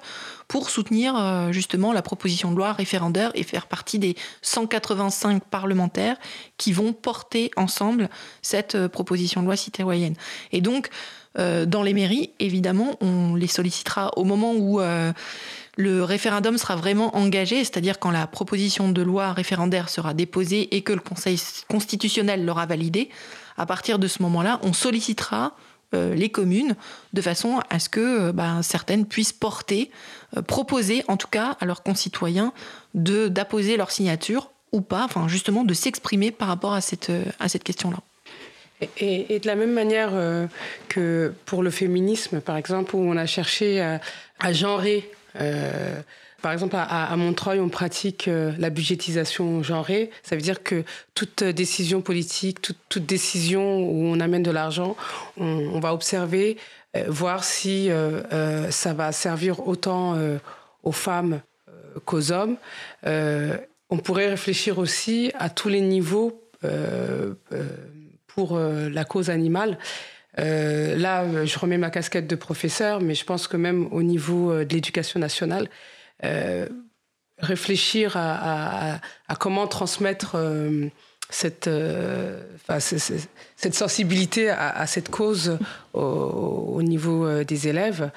[0.49, 6.17] pour soutenir euh, justement la proposition de loi référendaire et faire partie des 185 parlementaires
[6.57, 8.11] qui vont porter ensemble
[8.43, 10.15] cette proposition de loi citoyenne.
[10.51, 10.89] Et donc,
[11.37, 17.59] dans les mairies, évidemment, on les sollicitera au moment où le référendum sera vraiment engagé,
[17.59, 22.67] c'est-à-dire quand la proposition de loi référendaire sera déposée et que le Conseil constitutionnel l'aura
[22.67, 23.09] validée.
[23.57, 26.77] À partir de ce moment-là, on sollicitera euh, les communes,
[27.13, 29.91] de façon à ce que euh, bah, certaines puissent porter,
[30.37, 32.53] euh, proposer en tout cas à leurs concitoyens
[32.95, 37.65] d'apposer leur signature ou pas, enfin justement de s'exprimer par rapport à cette, à cette
[37.65, 37.99] question-là.
[38.99, 40.13] Et, de la même manière
[40.89, 43.81] que pour le féminisme, par exemple, où on a cherché
[44.39, 45.11] à, genrer
[46.43, 50.11] Par exemple, à, Montreuil, on pratique euh, la budgétisation genrée.
[50.23, 54.97] Ça veut dire que toute décision politique, toute, décision où on amène de l'argent,
[55.37, 56.57] on, va observer,
[56.97, 60.17] euh, voir si euh, ça va servir autant
[60.85, 61.41] aux femmes
[62.05, 62.57] qu'aux hommes.
[63.05, 66.41] on pourrait réfléchir aussi à tous les niveaux
[68.29, 69.77] pour la cause animale.
[70.37, 74.73] là, je remets ma casquette de professeur, mais je pense que même au niveau de
[74.73, 75.98] l'éducation nationale, euh,
[77.41, 79.01] réfléchir à,
[79.39, 80.89] comment transmettre euh,
[81.31, 82.43] cette, euh,
[82.79, 85.59] cette sensibilité à, cette cause
[85.93, 88.11] au, niveau des élèves.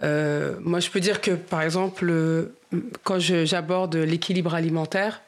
[0.00, 2.50] moi, je peux dire que, par exemple,
[3.02, 5.20] quand j'aborde l'équilibre alimentaire,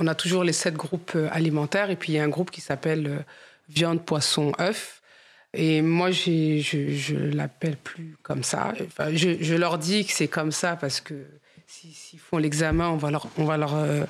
[0.00, 2.60] on a toujours les sept groupes alimentaires et puis il y a un groupe qui
[2.60, 3.24] s'appelle
[3.68, 5.02] viande, poisson, œuf.
[5.54, 8.72] Et moi, je, je l'appelle plus comme ça.
[9.12, 11.14] Je, je, leur dis que c'est comme ça parce que
[11.70, 14.04] s'ils font l'examen, on va leur, on va leur, euh,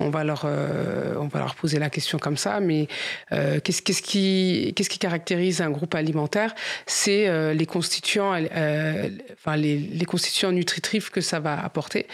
[0.00, 2.58] on va leur, euh, on va leur poser la question comme ça.
[2.58, 2.88] Mais
[3.32, 6.54] euh, qu'est-ce, qu'est-ce qui, qu'est-ce qui caractérise un groupe alimentaire?
[6.86, 12.06] C'est les constituants, enfin les, les, constituants nutritifs que ça va apporter.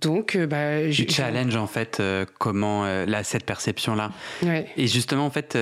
[0.00, 2.02] Donc, bah, je, challenge en fait
[2.38, 4.10] comment là cette perception là.
[4.76, 5.56] Et justement en fait,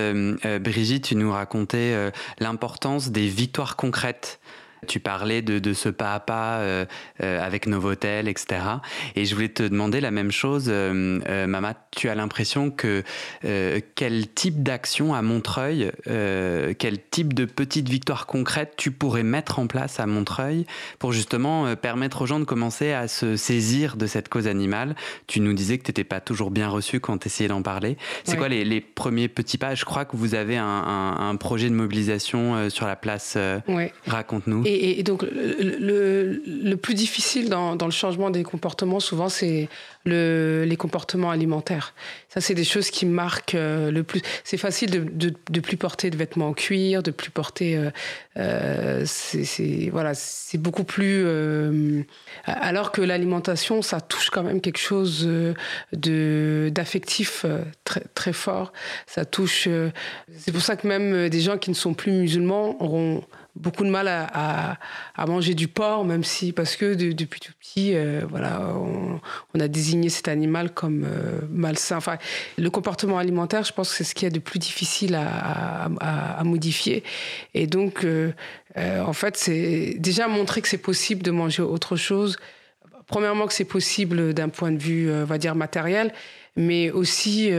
[0.60, 4.40] Brigitte, tu nous racontais l'importance des victoires concrètes
[4.84, 6.84] tu parlais de, ce pas à pas euh,
[7.22, 8.60] euh, avec Novotel, etc.
[9.16, 11.74] Et je voulais te demander la même chose, euh, Mama.
[11.90, 13.02] Tu as l'impression que
[13.94, 19.66] quel type d'action à Montreuil, quel type de petites victoires concrètes tu pourrais mettre en
[19.66, 20.66] place à Montreuil
[20.98, 24.96] pour justement permettre aux gens de commencer à se saisir de cette cause animale?
[25.26, 27.96] Tu nous disais que tu n'étais pas toujours bien reçu quand tu essayais d'en parler.
[28.24, 29.74] C'est quoi les, premiers petits pas?
[29.74, 33.38] Je crois que vous avez un, projet de mobilisation sur la place.
[34.06, 34.64] Raconte-nous.
[34.74, 39.68] Et, donc, le, plus difficile dans, le changement des comportements, souvent, c'est
[40.04, 41.94] le, les comportements alimentaires.
[42.28, 44.20] Ça, c'est des choses qui marquent euh, le plus.
[44.42, 47.76] C'est facile de, de, plus porter de vêtements en cuir, de plus porter.
[47.76, 47.90] Euh,
[48.36, 51.24] euh c'est voilà, c'est beaucoup plus.
[52.44, 55.28] Alors que l'alimentation, ça touche quand même quelque chose
[55.92, 57.46] d'affectif
[57.84, 58.72] très très fort.
[59.06, 59.68] Ça touche.
[60.36, 63.22] c'est pour ça que même des gens qui ne sont plus musulmans auront
[63.56, 64.78] beaucoup de mal à,
[65.26, 68.74] manger du porc, même si, parce que depuis tout petit, euh, voilà,
[69.54, 71.96] on, a désigné cet animal comme euh, malsain.
[71.96, 72.18] Enfin,
[72.58, 76.44] le comportement alimentaire, je pense que c'est ce qui est de plus difficile à, à
[76.44, 77.04] modifier.
[77.54, 78.32] Et donc, euh,
[78.76, 82.36] en fait, c'est déjà montrer que c'est possible de manger autre chose.
[83.06, 86.12] Premièrement, que c'est possible d'un point de vue, on va dire, matériel,
[86.56, 87.50] mais aussi,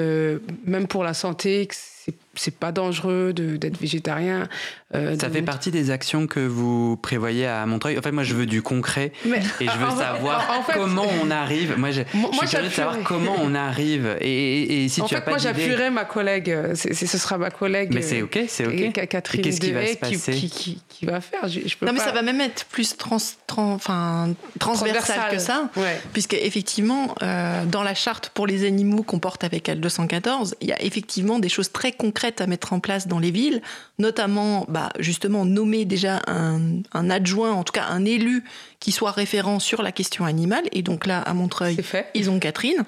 [0.66, 2.16] même pour la santé, que c'est
[2.58, 4.48] pas dangereux d'être végétarien.
[4.94, 7.98] Euh, ça fait partie des actions que vous prévoyez à Montreuil.
[7.98, 11.76] En fait, moi, je veux du concret et je veux savoir comment on arrive.
[11.78, 14.18] Moi, je, suis curieux de savoir comment on arrive.
[14.22, 16.50] Et, si en tu fait, moi, j'appuierai ma collègue.
[16.50, 17.92] Euh, ce sera ma collègue.
[17.94, 19.08] Mais c'est ok, c'est ok.
[19.08, 22.22] Catherine Qu'est-ce qui va se passer qui, qui, va faire je, Non, mais ça va
[22.22, 23.18] même être plus trans,
[23.58, 25.70] enfin, transversal, que ça,
[26.14, 30.74] puisque effectivement, euh, dans la charte pour les animaux qu'on porte avec L214, il y
[30.74, 33.62] a effectivement des choses très concrètes à mettre en place dans les villes,
[34.00, 38.44] notamment bah, justement nommer déjà un, adjoint, en tout cas un élu
[38.86, 40.66] qui soit référent sur la question animale.
[40.72, 41.76] Et donc là, à Montreuil,
[42.14, 42.84] ils ont Catherine.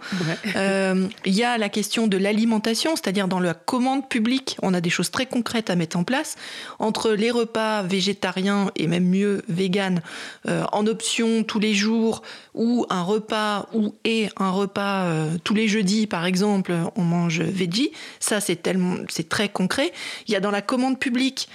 [0.56, 4.80] Euh, il y a la question de l'alimentation, c'est-à-dire dans la commande publique, on a
[4.80, 6.36] des choses très concrètes à mettre en place.
[6.78, 10.04] Entre les repas végétariens et même mieux véganes
[10.48, 12.22] euh, en option tous les jours,
[12.54, 17.42] ou un repas ou et un repas euh, tous les jeudis, par exemple, on mange
[17.42, 17.90] veggie.
[18.20, 19.92] Ça, c'est tellement, c'est très concret.
[20.28, 21.50] Il y a dans la commande publique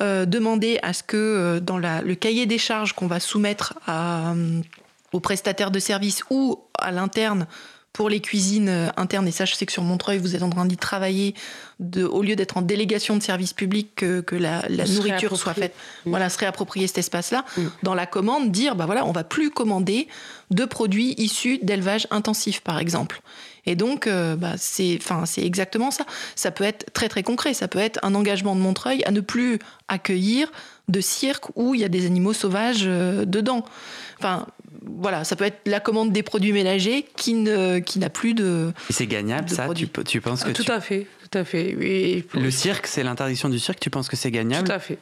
[0.00, 4.60] demander à ce que euh, dans le cahier des charges qu'on va soumettre euh,
[5.12, 7.46] aux prestataires de services ou à l'interne
[7.92, 10.64] pour les cuisines internes, et ça je sais que sur Montreuil vous êtes en train
[10.64, 11.32] d'y travailler,
[11.96, 16.10] au lieu d'être en délégation de service public, que, la, nourriture soit faite, mmh.
[16.10, 17.62] voilà, se réapproprier cet espace-là, mmh.
[17.84, 20.08] dans la commande, dire, bah voilà, on va plus commander
[20.50, 23.22] de produits issus d'élevage intensif par exemple.
[23.66, 24.98] Et donc, euh, bah, c'est,
[25.38, 26.04] exactement ça.
[26.34, 27.54] Ça peut être très très concret.
[27.54, 30.52] Ça peut être un engagement de Montreuil à ne plus accueillir
[30.88, 33.64] de cirque où il y a des animaux sauvages euh, dedans.
[34.18, 34.46] Enfin,
[34.82, 38.72] voilà, ça peut être la commande des produits ménagers qui ne, qui n'a plus de.
[38.90, 39.68] Et c'est gagnable, ça?
[39.74, 41.74] tu, tu, penses que Tout à fait, tout à fait.
[42.34, 43.80] Le cirque, c'est l'interdiction du cirque.
[43.80, 44.68] Tu penses que c'est gagnable?
[44.68, 44.98] Tout à fait.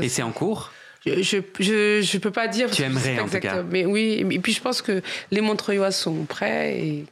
[0.00, 0.72] Et c'est en cours?
[1.06, 2.70] Je, je, je, peux pas dire.
[2.70, 3.62] Tu aimerais en tout cas.
[3.62, 7.04] Mais oui, et puis je pense que les Montreuillois sont prêts et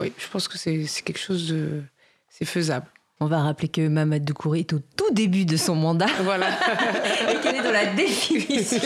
[0.00, 1.82] oui, je pense que c'est quelque chose de.
[2.28, 2.86] C'est faisable.
[3.20, 6.06] On va rappeler que Mamad Doukouri est au tout début de son mandat.
[6.22, 6.46] Voilà.
[7.32, 8.78] et qu'elle est dans la définition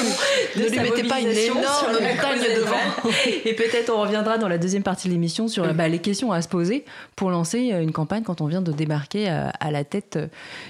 [0.56, 3.10] de ne lui mettez pas une énorme montagne devant.
[3.44, 6.40] et peut-être on reviendra dans la deuxième partie de l'émission sur bah, les questions à
[6.40, 10.18] se poser pour lancer une campagne quand on vient de débarquer à la tête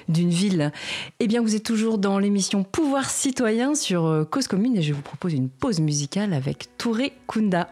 [0.09, 0.73] d'une ville.
[1.21, 5.03] Eh bien, vous êtes toujours dans l'émission Pouvoir citoyen sur Cause Commune et je vous
[5.03, 7.69] propose une pause musicale avec Touré Kunda.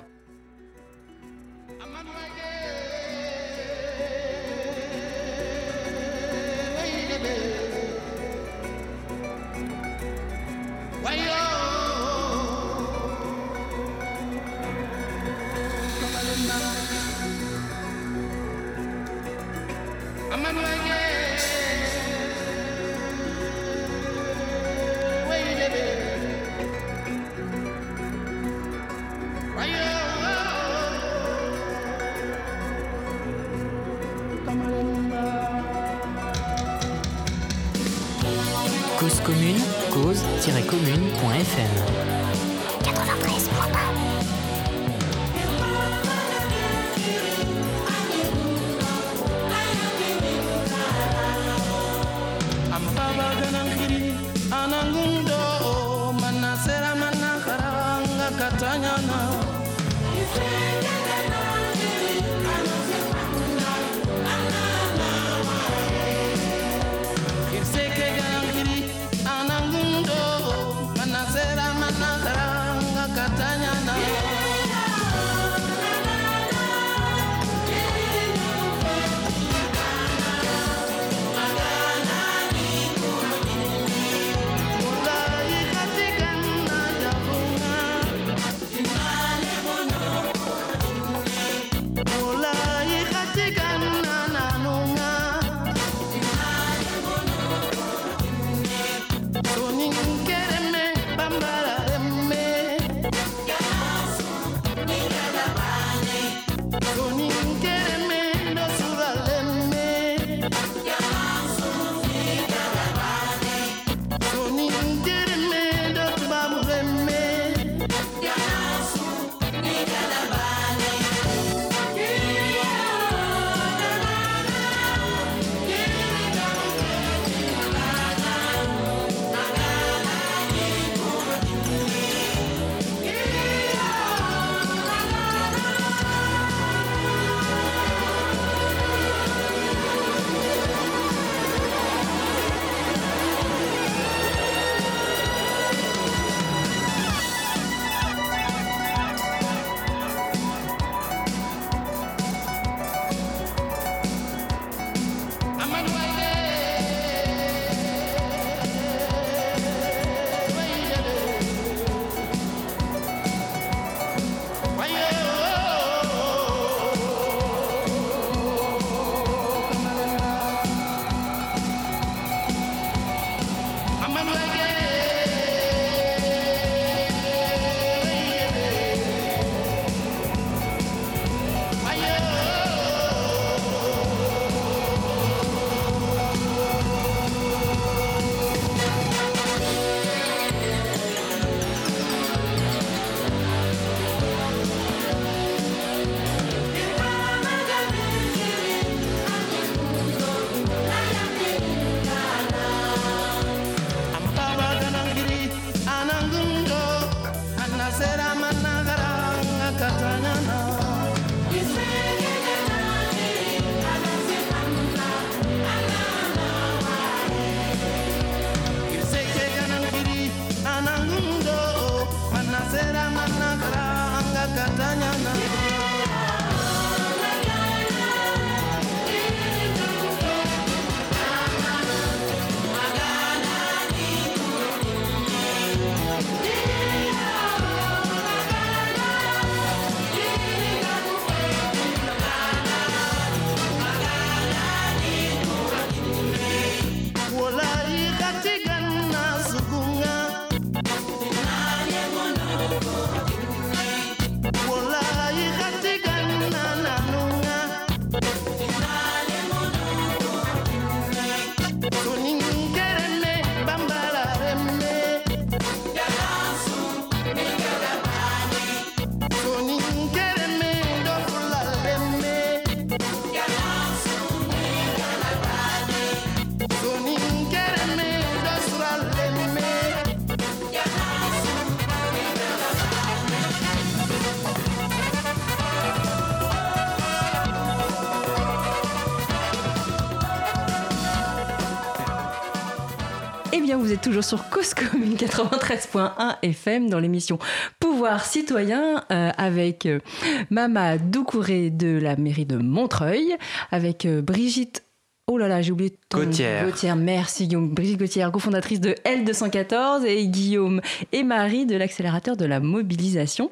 [294.01, 297.39] Êtes toujours sur Cause Commune 93.1 FM dans l'émission
[297.79, 300.01] Pouvoir citoyen euh, avec euh,
[300.49, 303.37] Mama Doucouré de la mairie de Montreuil,
[303.71, 304.85] avec euh, Brigitte
[305.27, 306.63] Oh là là, j'ai oublié ton Gauthier.
[306.65, 307.69] Gauthier, merci Guillaume.
[307.75, 310.81] Brigitte Gauthier, cofondatrice de L214 et Guillaume
[311.13, 313.51] et Marie de l'accélérateur de la mobilisation.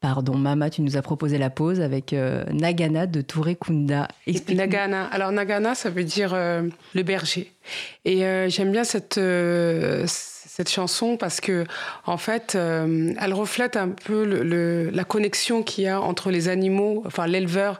[0.00, 4.08] Pardon, Mama, tu nous as proposé la pause avec euh, Nagana de Touré Kunda.
[4.48, 5.04] Nagana.
[5.12, 6.62] Alors, Nagana, ça veut dire euh,
[6.94, 7.52] le berger.
[8.06, 9.20] Et euh, j'aime bien cette,
[10.06, 11.66] cette chanson parce que,
[12.06, 17.02] en fait, elle reflète un peu le, la connexion qu'il y a entre les animaux,
[17.04, 17.78] enfin, l'éleveur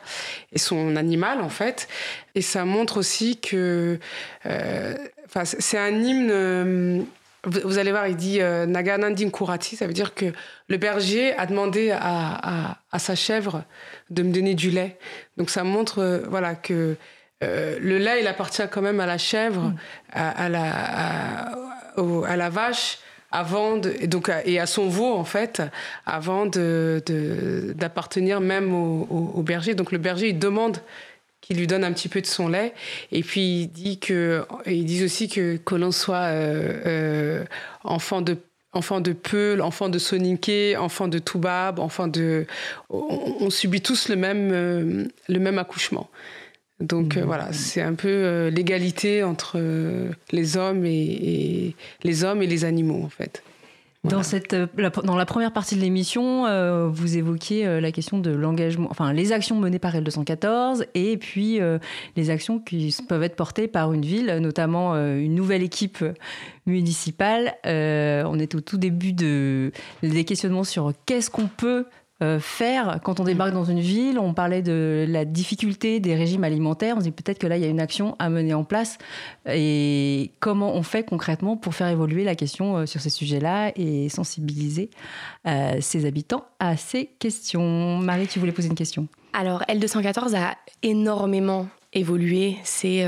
[0.52, 1.88] et son animal, en fait.
[2.34, 3.98] Et ça montre aussi que.
[4.44, 7.06] Enfin, c'est un hymne
[7.44, 8.66] vous, allez voir, il dit euh,
[9.32, 10.26] Kurati, ça veut dire que
[10.68, 13.64] le berger a demandé à, sa chèvre
[14.10, 14.98] de me donner du lait.
[15.36, 16.96] Donc ça montre euh, voilà, que
[17.42, 19.72] euh, le lait, il appartient quand même à la chèvre,
[20.12, 21.54] à, la,
[22.50, 22.98] vache,
[23.32, 25.62] avant et, donc, et à son veau, en fait,
[26.04, 29.74] avant d'appartenir même au, berger.
[29.74, 30.76] Donc le berger, il demande
[31.50, 32.72] il lui donne un petit peu de son lait.
[33.12, 37.44] Et puis il dit que, ils disent aussi que que l'on soit euh, euh,
[37.84, 38.38] enfant de
[38.72, 42.46] enfant de Peul, enfant de Soninké, enfant de Toubab, enfant de,
[42.88, 46.08] on, subit tous le même euh, le même accouchement.
[46.78, 47.22] Donc mmh.
[47.22, 49.60] voilà, c'est un peu l'égalité entre
[50.30, 51.74] les hommes et,
[52.04, 53.42] les hommes et les animaux en fait.
[54.02, 57.92] Dans, cette, euh, la, dans la première partie de l'émission, euh, vous évoquiez euh, la
[57.92, 61.60] question de l'engagement, enfin les actions menées par L214 et puis
[62.16, 66.02] les actions qui peuvent être portées par une ville, notamment une nouvelle équipe
[66.66, 67.54] municipale.
[67.64, 69.70] on est au tout début de,
[70.02, 71.84] des questionnements sur qu'est-ce qu'on peut
[72.40, 74.18] faire quand on débarque dans une ville.
[74.18, 76.96] On parlait de la difficulté des régimes alimentaires.
[76.96, 78.98] On se dit peut-être que là, il y a une action à mener en place.
[79.46, 84.08] Et comment on fait concrètement pour faire évoluer la question euh, sur ces sujets-là et
[84.08, 84.90] sensibiliser
[85.46, 87.98] euh, ses habitants à ces questions?
[87.98, 93.02] Marie, tu voulais poser une question Alors, L214 a énormément évolué ces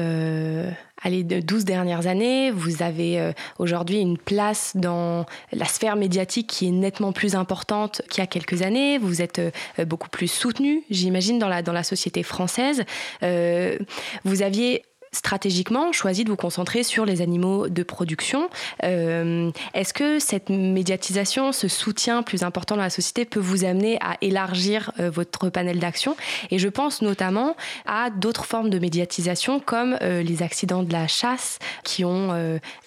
[1.03, 2.51] allez, de 12 dernières années.
[2.51, 8.03] Vous avez euh, aujourd'hui une place dans la sphère médiatique qui est nettement plus importante
[8.09, 8.99] qu'il y a quelques années.
[8.99, 12.85] Vous êtes euh, beaucoup plus soutenu, j'imagine, dans la, dans la société française.
[13.23, 13.79] Euh,
[14.25, 14.83] vous aviez
[15.13, 18.49] stratégiquement choisi de vous concentrer sur les animaux de production.
[18.83, 23.99] Euh, est-ce que cette médiatisation, ce soutien plus important dans la société peut vous amener
[24.01, 26.17] à élargir euh, votre panel d'action?
[26.51, 31.07] Et je pense notamment à d'autres formes de médiatisation comme euh, les accidents de la
[31.07, 32.33] chasse qui ont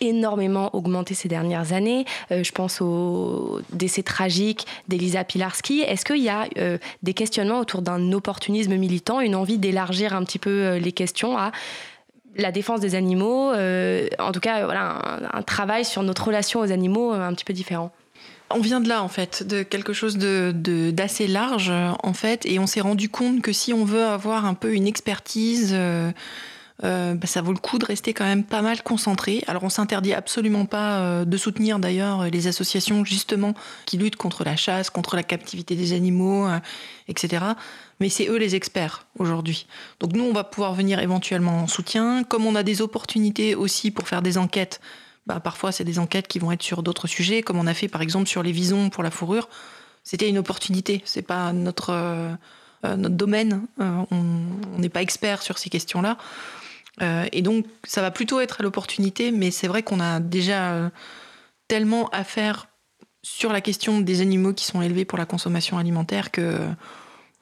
[0.01, 2.05] énormément augmenté ces dernières années.
[2.31, 5.81] je pense aux décès tragiques d'Elisa Pilarski.
[5.81, 6.47] Est-ce qu'il y a
[7.03, 11.51] des questionnements autour d'un opportunisme militant, une envie d'élargir un petit peu les questions à
[12.35, 16.71] la défense des animaux, euh, en tout cas voilà, un, travail sur notre relation aux
[16.71, 17.91] animaux euh, un petit peu différent.
[18.51, 20.53] On vient de là en fait, de quelque chose de,
[20.91, 24.53] d'assez large en fait, et on s'est rendu compte que si on veut avoir un
[24.53, 26.11] peu une expertise, euh,
[26.81, 29.43] bah, ça vaut le coup de rester quand même pas mal concentré.
[29.47, 33.55] Alors on s'interdit absolument pas de soutenir d'ailleurs les associations justement
[33.85, 36.47] qui luttent contre la chasse, contre la captivité des animaux,
[37.07, 37.45] etc
[37.99, 39.67] mais c'est eux les experts aujourd'hui.
[39.99, 42.23] Donc nous, on va pouvoir venir éventuellement en soutien.
[42.23, 44.81] Comme on a des opportunités aussi pour faire des enquêtes,
[45.25, 47.87] bah, parfois c'est des enquêtes qui vont être sur d'autres sujets, comme on a fait
[47.87, 49.49] par exemple sur les visons pour la fourrure.
[50.03, 52.31] C'était une opportunité, c'est pas notre, euh,
[52.85, 56.17] euh, notre domaine, euh, on n'est pas expert sur ces questions-là.
[57.31, 60.91] et donc ça va plutôt être à l'opportunité, mais c'est vrai qu'on a déjà
[61.67, 62.67] tellement à faire
[63.21, 66.57] sur la question des animaux qui sont élevés pour la consommation alimentaire que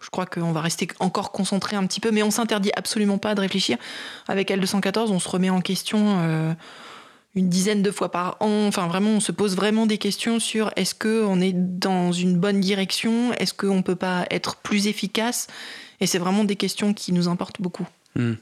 [0.03, 3.35] je crois qu'on va rester encore concentré un petit peu, mais on s'interdit absolument pas
[3.35, 3.77] de réfléchir.
[4.27, 6.53] Avec L214, on se remet en question euh,
[7.35, 8.67] une dizaine de fois par an.
[8.67, 12.59] Enfin, vraiment, on se pose vraiment des questions sur est-ce qu'on est dans une bonne
[12.59, 13.33] direction?
[13.33, 15.47] Est-ce qu'on ne peut pas être plus efficace?
[16.01, 17.87] Et c'est vraiment des questions qui nous importent beaucoup.
[18.15, 18.33] Hmm.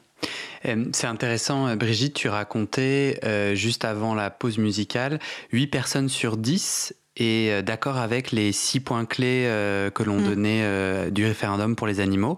[0.65, 3.19] Euh, c'est intéressant, euh, Brigitte, tu racontais
[3.55, 5.19] juste avant la pause musicale,
[5.51, 10.19] 8 personnes sur 10 et euh, d'accord avec les six points clés euh, que l'on
[10.19, 10.23] mm.
[10.23, 12.37] donnait euh, du référendum pour les animaux.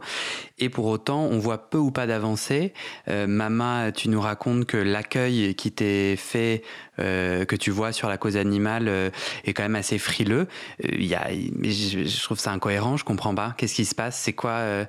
[0.57, 2.73] Et pour autant, on voit peu ou pas d'avancée.
[3.07, 6.61] Mama, tu nous racontes que l'accueil qui t'est fait,
[6.97, 9.11] que tu vois sur la cause animale,
[9.43, 10.47] est quand même assez frileux.
[10.83, 13.55] Il y a, je, je, trouve ça incohérent, je comprends pas.
[13.57, 14.17] Qu'est-ce qui se passe?
[14.17, 14.85] C'est quoi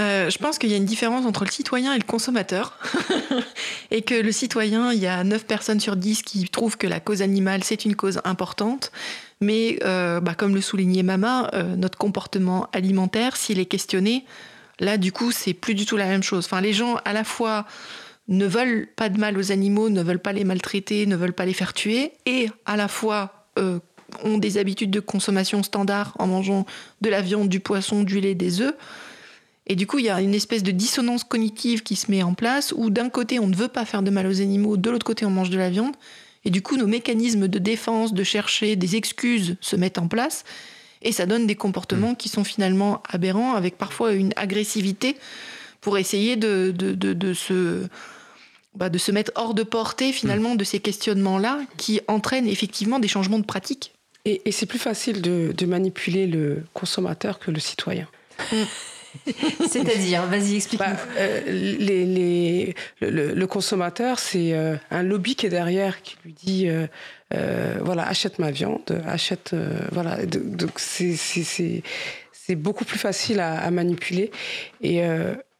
[0.00, 2.78] euh, je pense qu'il y a une différence entre le citoyen et le consommateur.
[3.90, 7.00] et que le citoyen, il y a 9 personnes sur 10 qui trouvent que la
[7.00, 8.92] cause animale, c'est une cause importante.
[9.40, 14.24] Mais euh, bah, comme le soulignait Mama, euh, notre comportement alimentaire, s'il est questionné,
[14.78, 16.44] là, du coup, c'est plus du tout la même chose.
[16.44, 17.66] Enfin, les gens, à la fois,
[18.28, 21.46] ne veulent pas de mal aux animaux, ne veulent pas les maltraiter, ne veulent pas
[21.46, 23.34] les faire tuer, et à la fois
[24.22, 26.66] ont des habitudes de consommation standard en mangeant
[27.00, 28.74] de la viande, du poisson, du lait, des œufs.
[29.68, 32.34] Et du coup, il y a une espèce de dissonance cognitive qui se met en
[32.34, 35.04] place, où d'un côté, on ne veut pas faire de mal aux animaux, de l'autre
[35.04, 35.94] côté, on mange de la viande.
[36.44, 40.44] Et du coup, nos mécanismes de défense, de chercher des excuses se mettent en place.
[41.02, 45.16] Et ça donne des comportements qui sont finalement aberrants, avec parfois une agressivité
[45.80, 47.86] pour essayer de, de, de, se,
[48.74, 53.08] bah, de se mettre hors de portée finalement de ces questionnements-là qui entraînent effectivement des
[53.08, 53.92] changements de pratique.
[54.24, 58.08] Et, et c'est plus facile de, manipuler le consommateur que le citoyen.
[59.68, 60.86] C'est-à-dire, vas-y, explique-nous.
[60.86, 66.86] Bah, euh, le, consommateur, c'est euh, un lobby qui est derrière, qui lui dit euh,
[67.80, 69.54] voilà, achète ma viande, achète.
[69.92, 70.24] voilà.
[70.26, 74.30] Donc, c'est beaucoup plus facile à, à manipuler.
[74.80, 75.02] Et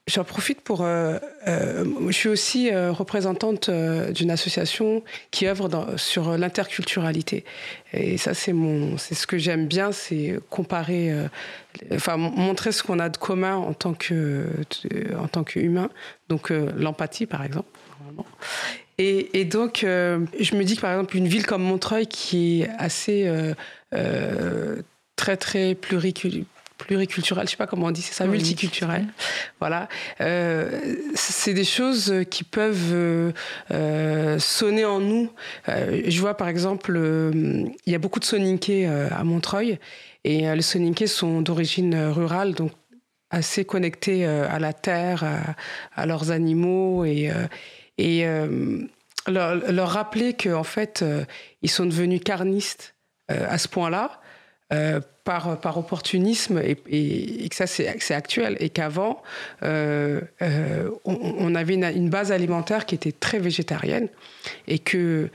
[0.09, 0.83] J'en profite pour.
[0.83, 7.45] Euh, euh, je suis aussi euh, représentante d'une association qui œuvre sur l'interculturalité.
[7.93, 11.13] Et ça, c'est mon, c'est ce que j'aime bien, c'est comparer,
[11.93, 14.47] enfin montrer ce qu'on a de commun en tant que,
[15.19, 15.91] en tant qu'humain.
[16.29, 17.69] Donc l'empathie, par exemple.
[18.97, 23.31] Et donc, je me dis que par exemple une ville comme Montreuil, qui est assez
[25.17, 26.47] très très pluriculturelle
[26.79, 29.07] pluriculturel, je sais pas comment on dit, c'est ça, multiculturel.
[29.59, 29.89] Voilà.
[30.21, 33.33] Euh, c'est des choses qui peuvent euh,
[33.73, 35.31] euh, sonner en nous.
[35.67, 36.99] je vois par exemple,
[37.35, 39.79] il y a beaucoup de soninké à Montreuil,
[40.25, 42.73] et les soninké sont d'origine rurale, donc
[43.31, 45.25] assez connectés à la terre,
[45.95, 47.31] à, leurs animaux, et,
[47.99, 48.25] et
[49.27, 51.05] leur, leur, rappeler qu'en fait,
[51.63, 52.95] ils sont devenus carnistes
[53.29, 54.21] à ce point-là
[54.71, 58.57] euh, par, opportunisme et, que ça c'est actuel.
[58.61, 59.23] Et qu'avant
[59.63, 64.09] euh, euh, on, avait une, base alimentaire qui était très végétarienne
[64.67, 65.29] et que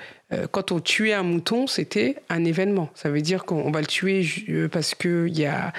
[0.52, 2.90] quand on tuait un mouton c'était un événement.
[2.96, 4.26] Ça veut dire qu'on va le tuer
[4.72, 5.72] parce que y a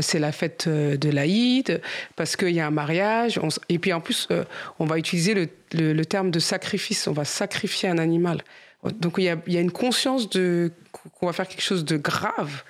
[0.00, 1.80] c'est la fête de l'Aïd
[2.14, 4.28] parce qu'il y a un mariage et puis en plus
[4.78, 5.34] on va utiliser
[5.72, 7.08] le, terme de sacrifice.
[7.08, 8.44] On va sacrifier un animal.
[9.00, 11.96] Donc il y a, y a une conscience de qu'on va faire quelque chose de
[11.96, 12.62] grave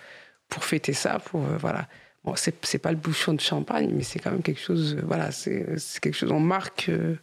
[0.55, 1.89] pour fêter ça, pour euh, voilà.
[2.25, 4.97] Bon, c'est pas le bouchon de champagne, mais c'est quand même quelque chose.
[4.97, 5.67] Euh, voilà, c'est
[6.01, 6.33] quelque chose.
[6.33, 7.17] On marque euh,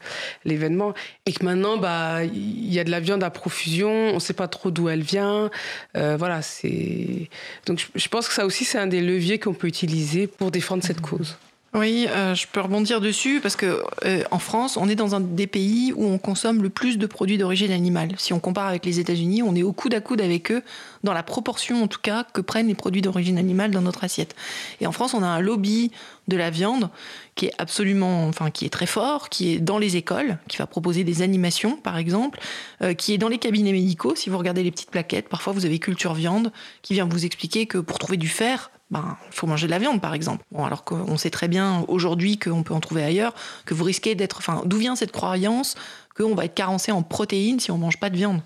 [0.46, 0.94] l'événement
[1.26, 3.90] et que maintenant, bah, il y a de la viande à profusion.
[3.90, 5.50] On sait pas trop d'où elle vient.
[5.96, 7.30] voilà, c'est.
[7.66, 10.84] Donc, je, pense que ça aussi, c'est un des leviers qu'on peut utiliser pour défendre
[10.84, 11.36] cette cause.
[11.74, 15.22] Oui, euh, je peux rebondir dessus parce que euh, en France, on est dans un
[15.22, 18.10] des pays où on consomme le plus de produits d'origine animale.
[18.18, 20.64] Si on compare avec les États-Unis, on est au coude à coude avec eux
[21.06, 24.36] dans la proportion, en tout cas, que prennent les produits d'origine animale dans notre assiette.
[24.82, 25.92] Et en France, on a un lobby
[26.28, 26.90] de la viande
[27.36, 30.68] qui est absolument, enfin, qui est très fort, qui est dans les écoles, qui va
[30.68, 32.42] proposer des animations, par exemple,
[32.82, 34.14] euh, qui est dans les cabinets médicaux.
[34.18, 36.52] Si vous regardez les petites plaquettes, parfois vous avez Culture Viande
[36.82, 39.80] qui vient vous expliquer que pour trouver du fer, ben, il faut manger de la
[39.80, 40.44] viande, par exemple.
[40.52, 43.34] Bon, alors qu'on sait très bien aujourd'hui qu'on peut en trouver ailleurs,
[43.66, 44.38] que vous risquez d'être.
[44.40, 45.76] Enfin, d'où vient cette croyance
[46.16, 48.42] qu'on va être carencé en protéines si on mange pas de viande?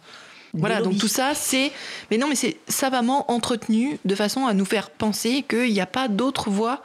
[0.53, 1.71] Voilà, donc tout ça, c'est.
[2.11, 5.85] Mais non, mais c'est savamment entretenu de façon à nous faire penser qu'il n'y a
[5.85, 6.81] pas d'autre voie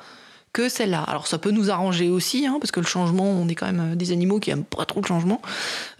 [0.53, 1.03] que celle-là.
[1.03, 3.95] Alors ça peut nous arranger aussi, hein, parce que le changement, on est quand même
[3.95, 5.41] des animaux qui aiment pas trop le changement.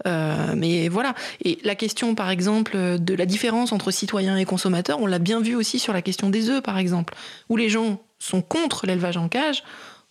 [0.05, 1.15] Euh, mais voilà.
[1.43, 5.41] Et la question, par exemple, de la différence entre citoyens et consommateurs, on l'a bien
[5.41, 7.15] vu aussi sur la question des œufs, par exemple,
[7.49, 9.63] où les gens sont contre l'élevage en cage.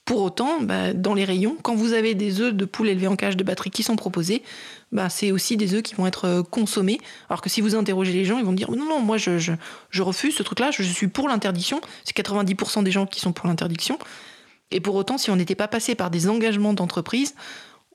[0.06, 3.16] Pour autant, bah, dans les rayons, quand vous avez des œufs de poule élevés en
[3.16, 4.42] cage de batterie qui sont proposés,
[4.90, 6.98] bah, c'est aussi des œufs qui vont être euh, consommés.
[7.28, 9.52] Alors que si vous interrogez les gens, ils vont dire non, non, moi je, je,
[9.90, 11.80] je refuse ce truc-là, je suis pour l'interdiction.
[12.04, 13.98] C'est 90% des gens qui sont pour l'interdiction.
[14.70, 17.34] Et pour autant, si on n'était pas passé par des engagements d'entreprise,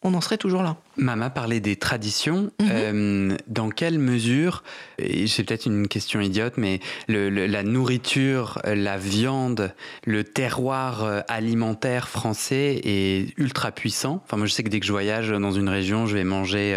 [0.06, 0.78] on en serait toujours là.
[0.98, 2.52] Mama parlait des traditions.
[2.62, 2.70] Mhm.
[2.70, 4.64] Euh, dans quelle mesure,
[5.00, 9.74] c'est peut-être une question idiote, mais la nourriture, la viande,
[10.06, 14.22] le terroir euh, alimentaire français est ultra puissant.
[14.26, 16.76] Enfin, moi, je sais que dès que je voyage dans une région, je vais manger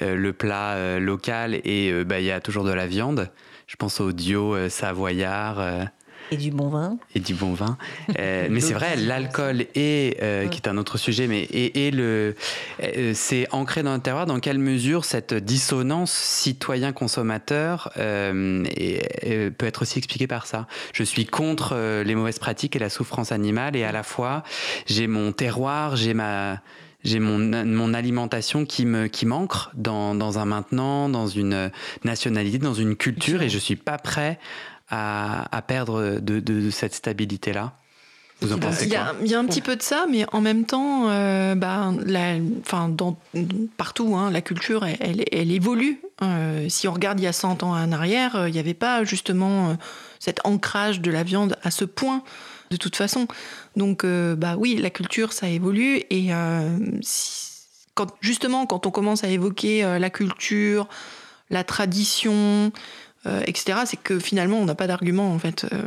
[0.00, 3.30] euh, le plat local et bah, il y a toujours de la viande.
[3.66, 5.88] Je pense au dio savoyard.
[6.30, 6.98] Et du bon vin.
[7.14, 7.78] Et du bon vin.
[8.18, 12.34] Euh, mais c'est vrai, l'alcool est, euh, qui est un autre sujet, mais et, le,
[12.82, 14.26] euh, c'est ancré dans le terroir.
[14.26, 20.66] Dans quelle mesure cette dissonance citoyen-consommateur peut être aussi expliquée par ça?
[20.92, 24.42] Je suis contre les mauvaises pratiques et la souffrance animale, et à la fois
[24.86, 26.60] j'ai mon terroir, j'ai ma
[27.04, 31.70] j'ai mon, mon alimentation qui me qui m'ancre dans, dans un maintenant, dans une
[32.04, 34.40] nationalité, dans une culture, et je suis pas prêt
[34.88, 37.72] à, perdre de, cette stabilité-là
[38.40, 40.26] Vous en pensez il y, a, il y a un petit peu de ça, mais
[40.32, 43.18] en même temps, euh, bah, la, enfin, dans,
[43.76, 46.00] partout, hein, la culture, elle, elle, évolue.
[46.22, 48.74] Euh, si on regarde il y a 100 ans en arrière, euh, il n'y avait
[48.74, 49.76] pas justement
[50.18, 52.22] cet ancrage de la viande à ce point,
[52.70, 53.26] de toute façon.
[53.74, 56.02] Donc, bah oui, la culture, ça évolue.
[56.10, 56.30] Et
[57.02, 57.44] si-
[57.94, 60.86] quand, justement, quand on commence à évoquer la culture,
[61.50, 62.72] la tradition,
[63.26, 65.66] euh, etc., c'est que finalement, on n'a pas d'argument, en fait.
[65.72, 65.78] Euh,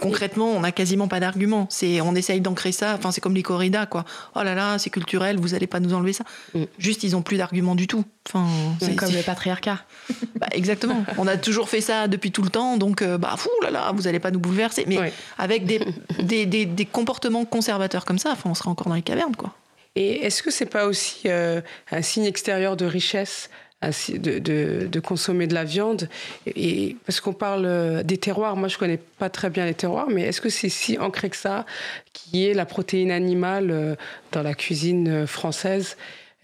[0.00, 1.66] concrètement, on n'a quasiment pas d'argument.
[1.70, 2.94] C'est, on essaye d'ancrer ça.
[2.96, 4.04] Enfin, c'est comme les corridas, quoi.
[4.36, 6.24] Oh là là, c'est culturel, vous allez pas nous enlever ça.
[6.54, 6.64] Mm.
[6.78, 8.04] Juste, ils ont plus d'arguments du tout.
[8.28, 8.46] Enfin,
[8.78, 9.80] C'est c'est comme le patriarcat.
[10.36, 11.04] bah, exactement.
[11.16, 13.92] On a toujours fait ça depuis tout le temps, donc euh, bah fou là là,
[13.92, 14.84] vous allez pas nous bouleverser.
[14.86, 15.80] Mais avec des,
[16.22, 19.54] des, des, des comportements conservateurs comme ça, enfin, on serait encore dans les cavernes, quoi.
[19.96, 23.50] Et est-ce que c'est pas aussi un signe extérieur de richesse
[23.82, 26.08] de, de- de consommer de la viande.
[26.46, 30.08] Et, parce qu'on parle euh, des terroirs, moi je connais pas très bien les terroirs,
[30.10, 31.64] mais est-ce que c'est si ancré que ça
[32.12, 33.94] qui est la protéine animale euh,
[34.32, 35.96] dans la cuisine euh, française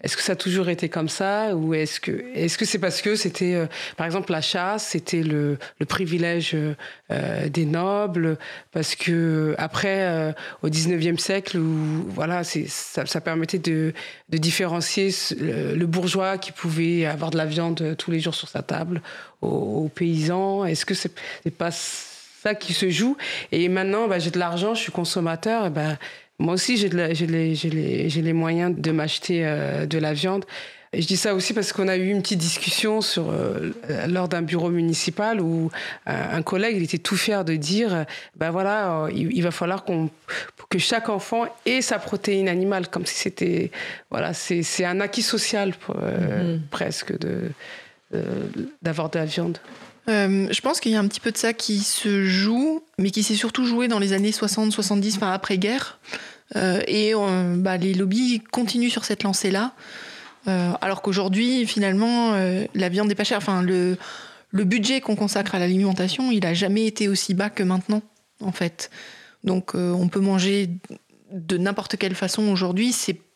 [0.03, 3.01] Est-ce que ça a toujours été comme ça ou est-ce que est-ce que c'est parce
[3.01, 3.65] que c'était euh,
[3.95, 8.37] par exemple la chasse, c'était le, le privilège euh, des nobles?
[8.73, 10.33] Parce que après euh,
[10.63, 13.93] au 19e siècle où voilà, c'est ça, ça permettait de,
[14.27, 18.49] de différencier le, le bourgeois qui pouvait avoir de la viande tous les jours sur
[18.49, 19.01] sa table
[19.41, 19.47] aux,
[19.85, 20.65] aux paysans.
[20.65, 23.15] Est-ce que c'est c'est pas ça qui se joue?
[23.53, 25.67] Et maintenant, bah, j'ai de l'argent, je suis consommateur.
[25.67, 25.97] et ben
[26.39, 30.45] moi aussi, j'ai les, moyens de m'acheter euh, de la viande.
[30.93, 33.71] Et je dis ça aussi parce qu'on a eu une petite discussion sur, euh,
[34.07, 35.69] lors d'un bureau municipal où
[36.05, 38.03] un, un collègue il était tout fier de dire euh,
[38.37, 40.09] ben voilà, euh, il, il va falloir qu'on,
[40.69, 43.71] que chaque enfant ait sa protéine animale, comme si c'était.
[44.09, 47.51] Voilà, c'est, un acquis social euh, presque de,
[48.13, 48.23] euh,
[48.81, 49.57] d'avoir de la viande.
[50.07, 53.11] Euh, je pense qu'il y a un petit peu de ça qui se joue, mais
[53.11, 55.99] qui s'est surtout joué dans les années 60-70, enfin après-guerre.
[56.55, 59.73] Euh, et euh, bah, les lobbies continuent sur cette lancée-là.
[60.47, 62.33] Alors qu'aujourd'hui, finalement,
[62.75, 63.39] la viande n'est pas chère.
[63.39, 63.97] Enfin, le,
[64.53, 68.03] budget qu'on consacre à l'alimentation, il n'a jamais été aussi bas que maintenant,
[68.41, 68.91] en fait.
[69.43, 70.69] Donc, on peut manger
[71.31, 72.93] de n'importe quelle façon aujourd'hui.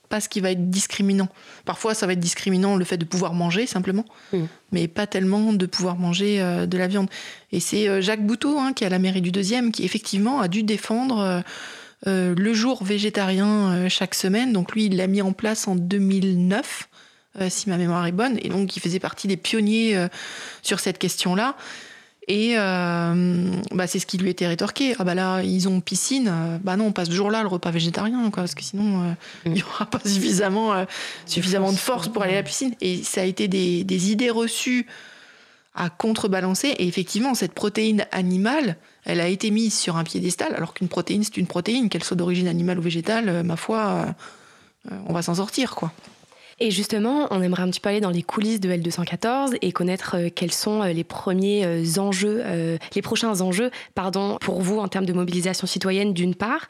[0.09, 1.29] Pas ce qui va être discriminant.
[1.65, 4.43] Parfois, ça va être discriminant le fait de pouvoir manger simplement, Mm.
[4.71, 7.07] mais pas tellement de pouvoir manger euh, de la viande.
[7.51, 10.41] Et c'est euh, Jacques Bouteau, hein, qui est à la mairie du deuxième, qui effectivement
[10.41, 11.43] a dû défendre
[12.07, 14.53] euh, le jour végétarien euh, chaque semaine.
[14.53, 16.87] Donc lui, il l'a mis en place en 2009,
[17.41, 20.07] euh, si ma mémoire est bonne, et donc il faisait partie des pionniers
[20.61, 21.55] sur cette question-là.
[22.31, 24.93] Et euh, bah, c'est ce qui lui était rétorqué.
[24.99, 26.29] Ah bah là, ils ont piscine.
[26.31, 29.13] euh, Bah non, on passe ce jour-là le repas végétarien, parce que sinon, euh,
[29.47, 32.75] il n'y aura pas suffisamment, de force pour aller à la piscine.
[32.81, 34.85] Et ça a été des, des idées reçues
[35.73, 36.67] à contrebalancer.
[36.67, 41.23] Et effectivement, cette protéine animale, elle a été mise sur un piédestal, alors qu'une protéine,
[41.23, 44.05] c'est une protéine, qu'elle soit d'origine animale ou végétale, ma foi,
[45.07, 45.91] on va s'en sortir, quoi.
[46.61, 50.17] Et justement, on aimerait un petit peu aller dans les coulisses de L214 et connaître
[50.17, 52.43] euh, quels sont euh, les premiers euh, enjeux,
[52.95, 56.67] les prochains enjeux, pardon, pour vous en termes de mobilisation citoyenne d'une part,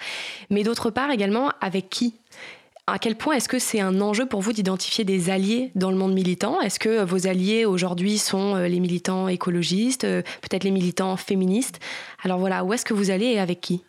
[0.50, 2.16] mais d'autre part également avec qui?
[2.88, 5.98] À quel point est-ce que c'est un enjeu pour vous d'identifier des alliés dans le
[5.98, 6.60] monde militant?
[6.62, 11.80] Est-ce que vos alliés aujourd'hui sont les militants écologistes, peut-être les militants féministes?
[12.24, 13.84] Alors voilà, où est-ce que vous allez et avec qui?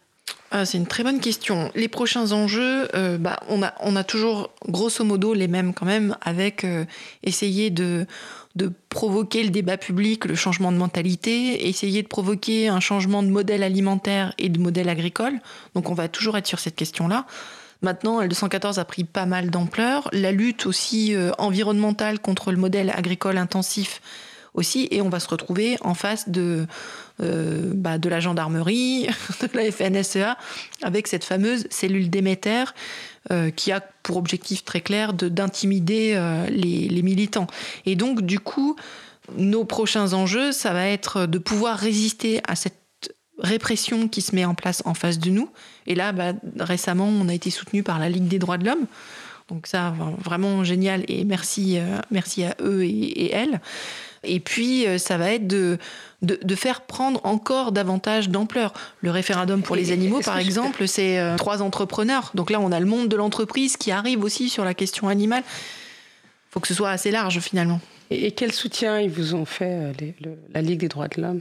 [0.53, 1.71] Ah, c'est une très bonne question.
[1.77, 6.65] Les prochains enjeux, euh, bah, on, a, toujours grosso modo les mêmes quand même, avec
[6.65, 6.85] euh,
[7.23, 8.05] essayer de,
[8.57, 13.29] de provoquer le débat public, le changement de mentalité, essayer de provoquer un changement de
[13.29, 15.35] modèle alimentaire et de modèle agricole.
[15.77, 17.27] Donc on va toujours être sur cette question-là.
[17.83, 20.09] Maintenant, L214 a pris pas mal d'ampleur.
[20.13, 24.03] La lutte aussi euh, environnementale contre le modèle agricole intensif
[24.55, 26.67] aussi, et on va se retrouver en face de,
[27.23, 29.07] euh, bah, de la gendarmerie,
[29.41, 30.37] de la FNSEA,
[30.83, 32.65] avec cette fameuse cellule Déméter
[33.31, 37.47] euh, qui a pour objectif très clair de- d'intimider euh, les, militants.
[37.85, 38.77] Et donc, du coup,
[39.37, 42.77] nos prochains enjeux, ça va être de pouvoir résister à cette
[43.39, 45.51] répression qui se met en place en face de nous.
[45.87, 48.87] Et là, bah, récemment, on a été soutenu par la Ligue des droits de l'homme.
[49.49, 51.77] Donc ça, vraiment génial et merci,
[52.13, 53.61] merci à eux et, et elles.
[54.23, 55.79] Et puis, euh, ça va être de,
[56.23, 58.73] de, de faire prendre encore davantage d'ampleur.
[59.01, 62.31] Le référendum pour les animaux, par exemple, c'est euh, trois entrepreneurs.
[62.35, 65.43] Donc là, on a le monde de l'entreprise qui arrive aussi sur la question animale.
[65.47, 67.81] Il faut que ce soit assez large, finalement.
[68.13, 71.23] Et, quel soutien ils vous ont fait, euh, les- le- la Ligue des droits de
[71.23, 71.41] l'homme?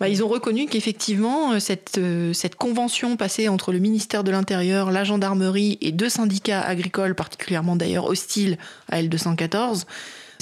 [0.00, 1.98] Bah, ils ont reconnu qu'effectivement, cette,
[2.34, 7.76] cette convention passée entre le ministère de l'Intérieur, la gendarmerie et deux syndicats agricoles, particulièrement
[7.76, 8.58] d'ailleurs hostiles
[8.90, 9.84] à L214,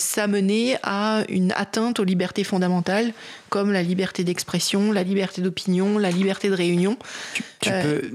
[0.01, 3.13] ça menait à une atteinte aux libertés fondamentales
[3.51, 6.97] comme la liberté d'expression, la liberté d'opinion, la liberté de réunion.
[7.61, 8.11] Tu, peux,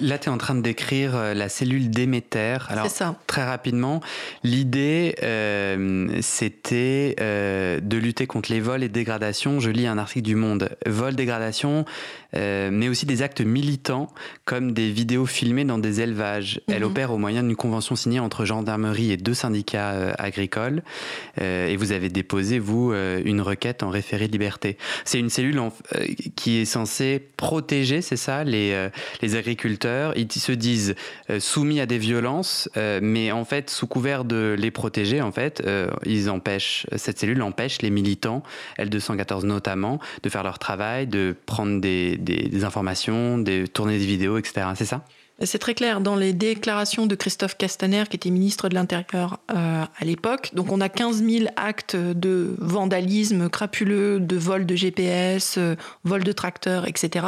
[0.00, 2.58] Là, tu es en train de décrire la cellule Déméter.
[2.68, 3.16] Alors, ça.
[3.26, 4.00] très rapidement,
[4.44, 5.14] l'idée,
[6.22, 9.60] c'était de lutter contre les vols et dégradations.
[9.60, 10.70] Je lis un article du Monde.
[10.86, 11.84] Vol, dégradation,
[12.34, 14.08] euh, mais aussi des actes militants
[14.44, 16.60] comme des vidéos filmées dans des élevages.
[16.68, 16.90] Elle mhm.
[16.90, 20.82] opère au moyen d'une convention signée entre gendarmerie et deux syndicats euh, agricoles.
[21.40, 24.67] Euh, et vous avez déposé, vous, une requête en référé de liberté.
[25.04, 25.60] C'est une cellule
[26.36, 28.88] qui est censée protéger, c'est ça, les,
[29.22, 30.16] les agriculteurs.
[30.16, 30.94] Ils se disent
[31.38, 35.62] soumis à des violences, mais en fait, sous couvert de les protéger, en fait,
[36.04, 38.42] ils empêchent, cette cellule empêche les militants,
[38.78, 44.38] L214 notamment, de faire leur travail, de prendre des, des, informations, des tournées des vidéos,
[44.38, 44.66] etc.
[44.74, 45.04] C'est ça?
[45.46, 49.84] C'est très clair dans les déclarations de Christophe Castaner, qui était ministre de l'Intérieur euh,
[49.84, 50.50] à l'époque.
[50.54, 56.24] Donc on a 15 000 actes de vandalisme crapuleux, de vol de GPS, euh, vol
[56.24, 57.24] de tracteurs, etc.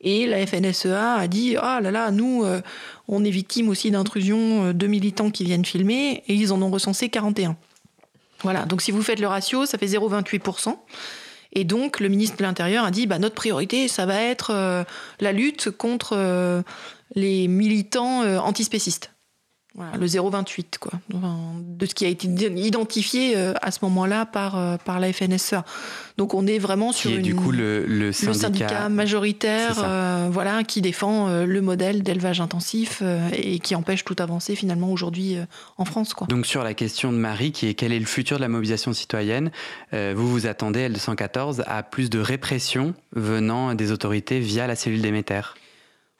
[0.00, 2.60] Et la FNSEA a dit ah là là, nous euh,
[3.08, 7.08] on est victime aussi d'intrusions de militants qui viennent filmer, et ils en ont recensé
[7.08, 7.56] 41.
[8.44, 8.66] Voilà.
[8.66, 10.76] Donc si vous faites le ratio, ça fait 0,28%
[11.54, 14.86] et donc, le ministre de l'Intérieur a dit bah, notre priorité, ça va être
[15.20, 16.16] la lutte contre
[17.14, 19.12] les militants euh, antispécistes.
[19.74, 25.00] Voilà, le 0,28, quoi, de ce qui a été identifié à ce moment-là par, par
[25.00, 25.64] la FNSEA.
[26.18, 31.46] Donc on est vraiment sur du coup le, syndicat, majoritaire euh, voilà, qui défend euh,
[31.46, 35.36] le modèle d'élevage intensif euh, et qui empêche toute avancée finalement aujourd'hui
[35.78, 36.14] en France.
[36.14, 36.26] Quoi.
[36.26, 38.92] Donc sur la question de Marie, qui est quel est le futur de la mobilisation
[38.92, 39.50] citoyenne,
[39.92, 45.54] vous vous attendez, L214, à plus de répression venant des autorités via la cellule d'émetteurs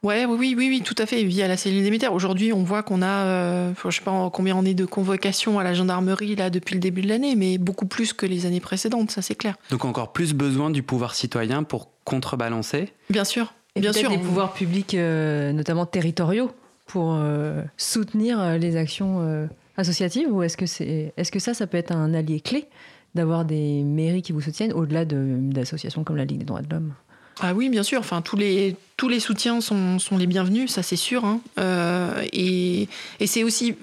[0.05, 2.09] Ouais, oui, oui, oui, tout à fait, via la cellule Déméter.
[2.09, 5.63] Aujourd'hui, on voit qu'on a, euh, je sais pas combien on est de convocations à
[5.63, 9.13] la gendarmerie là depuis le début de l'année, mais beaucoup plus que les années précédentes,
[9.13, 9.55] ça c'est clair.
[9.71, 14.11] Donc encore plus besoin du pouvoir citoyen pour contrebalancer Bien sûr, Et bien sûr.
[14.11, 16.51] Des pouvoirs publics, euh, notamment territoriaux,
[16.87, 21.79] pour euh, soutenir les actions associatives, ou est-ce que c'est, est-ce que ça, ça peut
[21.79, 22.67] être un allié clé
[23.15, 26.93] d'avoir des mairies qui vous soutiennent au-delà d'associations comme la Ligue des droits de l'homme?
[27.41, 28.01] Ah oui, bien sûr.
[28.01, 31.25] Enfin, tous les, tous les soutiens sont, sont les bienvenus, ça c'est sûr.
[31.25, 31.41] Hein.
[31.59, 32.89] Euh, et,
[33.21, 33.75] et c'est aussi.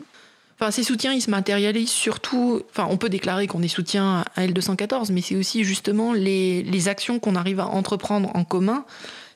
[0.59, 2.61] Enfin, ces soutiens, ils se matérialisent surtout.
[2.69, 6.87] Enfin, on peut déclarer qu'on est soutien à L214, mais c'est aussi justement les, les
[6.87, 8.85] actions qu'on arrive à entreprendre en commun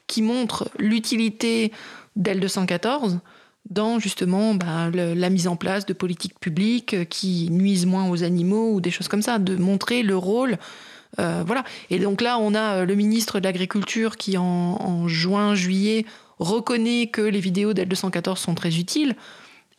[0.07, 1.71] qui montrent l'utilité
[2.19, 3.19] d'L214
[3.69, 8.73] dans justement bah, la mise en place de politiques publiques qui nuisent moins aux animaux
[8.73, 10.57] ou des choses comme ça, de montrer le rôle
[11.17, 11.63] voilà.
[11.89, 16.05] Et donc là, on a euh, le ministre de l'Agriculture qui, en, juin, juillet,
[16.39, 19.15] reconnaît que les vidéos d'L214 sont très utiles.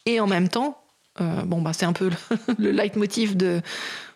[0.06, 0.80] Et en même temps,
[1.20, 2.10] euh, bah, c'est un peu
[2.58, 3.36] le, leitmotiv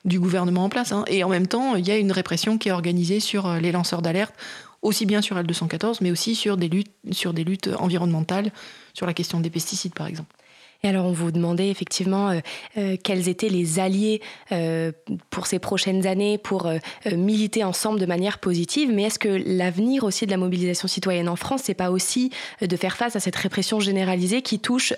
[0.05, 0.93] du gouvernement en place.
[0.93, 1.05] Hein.
[1.09, 4.03] Et en même temps, il y a une répression qui est organisée sur les lanceurs
[4.03, 4.35] d'alerte,
[4.83, 8.53] aussi bien sur L214, mais aussi sur des luttes environnementales,
[8.95, 10.35] sur la question des pesticides, par exemple.
[10.85, 12.39] Et alors, on vous demandait effectivement euh,
[12.77, 14.23] euh, quels étaient les alliés
[14.53, 14.93] euh,
[15.29, 16.71] pour ces prochaines années pour
[17.11, 18.93] militer ensemble de manière positive.
[18.93, 22.77] Mais est-ce que l'avenir aussi de la mobilisation citoyenne en France, c'est pas aussi de
[22.77, 24.93] faire face à cette répression généralisée qui touche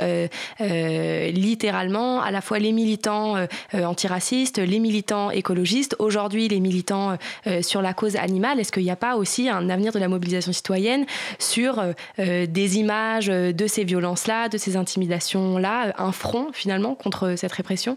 [0.58, 3.36] littéralement à la fois les militants
[3.72, 7.16] antiracistes, les militants écologistes, aujourd'hui les militants
[7.62, 8.60] sur la cause animale?
[8.60, 11.06] Est-ce qu'il n'y a pas aussi un avenir de la mobilisation citoyenne
[11.38, 11.82] sur
[12.18, 17.96] des images de ces violences-là, de ces intimidations-là un front finalement contre cette répression?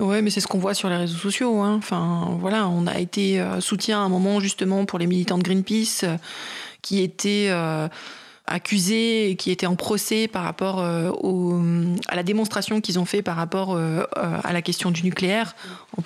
[0.00, 1.60] Ouais, mais c'est ce qu'on voit sur les réseaux sociaux.
[1.60, 1.74] Hein.
[1.76, 5.42] Enfin, voilà, on a été euh, soutien à un moment justement pour les militants de
[5.42, 6.16] Greenpeace euh,
[6.82, 7.88] qui étaient euh,
[8.46, 13.76] accusés qui étaient en procès par rapport à la démonstration qu'ils ont fait par rapport
[13.76, 15.54] à la question du nucléaire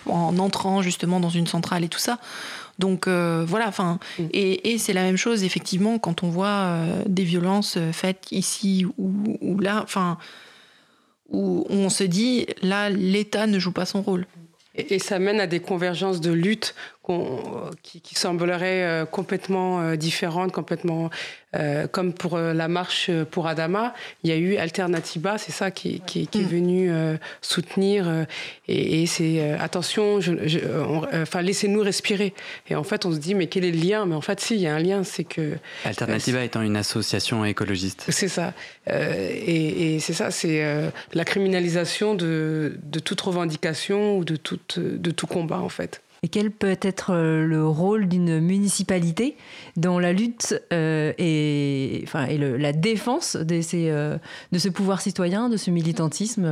[0.07, 2.19] en, entrant justement dans une centrale et tout ça.
[2.81, 4.25] Donc voilà, enfin, mm.
[4.33, 9.61] et, c'est la même chose effectivement quand on voit des violences faites ici ou, ou
[9.61, 10.19] là, enfin
[11.33, 14.27] où on se dit, là, l'État ne joue pas son rôle.
[14.75, 16.75] Et, ça mène à des convergences de lutte
[17.83, 21.11] qui, qui, sembleraient euh, complètement euh, différentes, complètement
[21.57, 23.93] euh, comme pour la marche pour Adama.
[24.23, 26.47] Il y a eu Alternativa, c'est ça qui, qui, est mm.
[26.47, 26.91] venu
[27.41, 28.27] soutenir.
[28.69, 30.21] et, c'est attention,
[31.15, 32.33] enfin laissez-nous respirer.
[32.69, 34.07] Et en fait, on se dit mais quel est le lien?
[34.07, 37.45] Mais en fait, si, il y a un lien, c'est que Alternativa étant une association
[37.45, 38.05] écologiste.
[38.09, 38.55] C'est ça.
[38.87, 40.65] et, c'est ça, c'est
[41.13, 46.29] la criminalisation de, de toute revendication ou de, toute, de tout combat en fait et
[46.29, 49.37] quel peut être euh, le rôle d'une municipalité
[49.77, 54.19] dans la lutte euh, et, enfin, et la défense de, ces, euh,
[54.53, 56.47] de ce pouvoir citoyen, de ce militantisme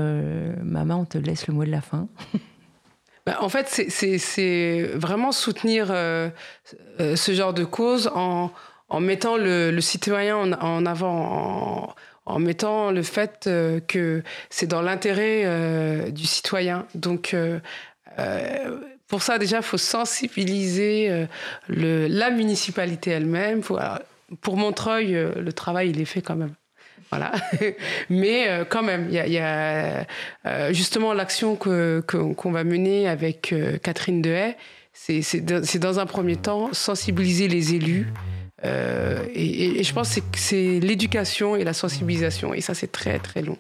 [0.65, 2.09] Maman, on te laisse le mot de la fin.
[3.27, 5.87] bah, En fait, c'est vraiment soutenir
[6.99, 8.51] ce genre de cause en,
[8.89, 11.95] en mettant le, citoyen en, avant,
[12.27, 13.49] en, mettant le fait
[13.87, 16.87] que c'est dans l'intérêt du citoyen.
[16.97, 17.37] Donc,
[19.11, 21.27] pour ça, déjà, il faut sensibiliser
[21.69, 23.61] le, la municipalité elle-même.
[24.41, 26.55] Pour Montreuil, le travail, il est fait quand même.
[27.11, 27.33] Voilà.
[28.11, 30.07] Mais euh, quand même, il y a,
[30.47, 34.55] euh, justement l'action qu'on que, va mener avec euh, Catherine Dehaye.
[34.93, 38.13] C'est dans un premier temps sensibiliser les élus
[38.65, 42.53] euh, et, je pense que c'est l'éducation et la sensibilisation.
[42.55, 43.59] Et ça, c'est très, très long.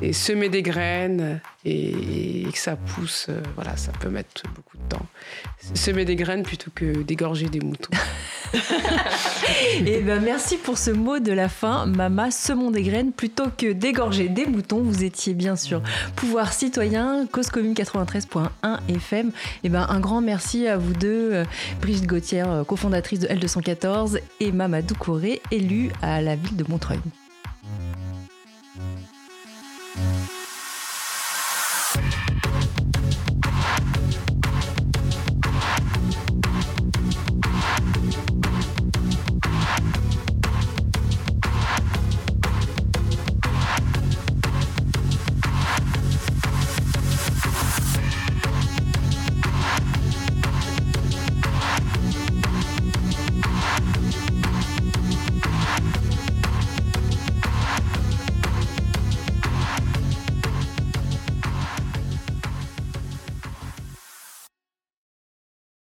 [0.00, 3.26] C'est semer des graines et, que ça pousse.
[3.28, 5.06] Euh, voilà, ça peut mettre beaucoup de temps.
[5.74, 7.90] Semer des graines plutôt que d'égorger des moutons.
[9.86, 11.86] et ben, merci pour ce mot de la fin.
[11.86, 14.82] Mama, semons des graines plutôt que d'égorger des moutons.
[14.82, 15.82] Vous étiez bien sûr
[16.16, 18.48] Pouvoir Citoyen, Cause Commune 93.1
[18.88, 19.32] FM.
[19.64, 21.44] Et ben, un grand merci à vous deux, euh,
[21.80, 27.00] Brigitte Gauthier, cofondatrice de L214 et Mamadou Koré, élu à la ville de Montreuil.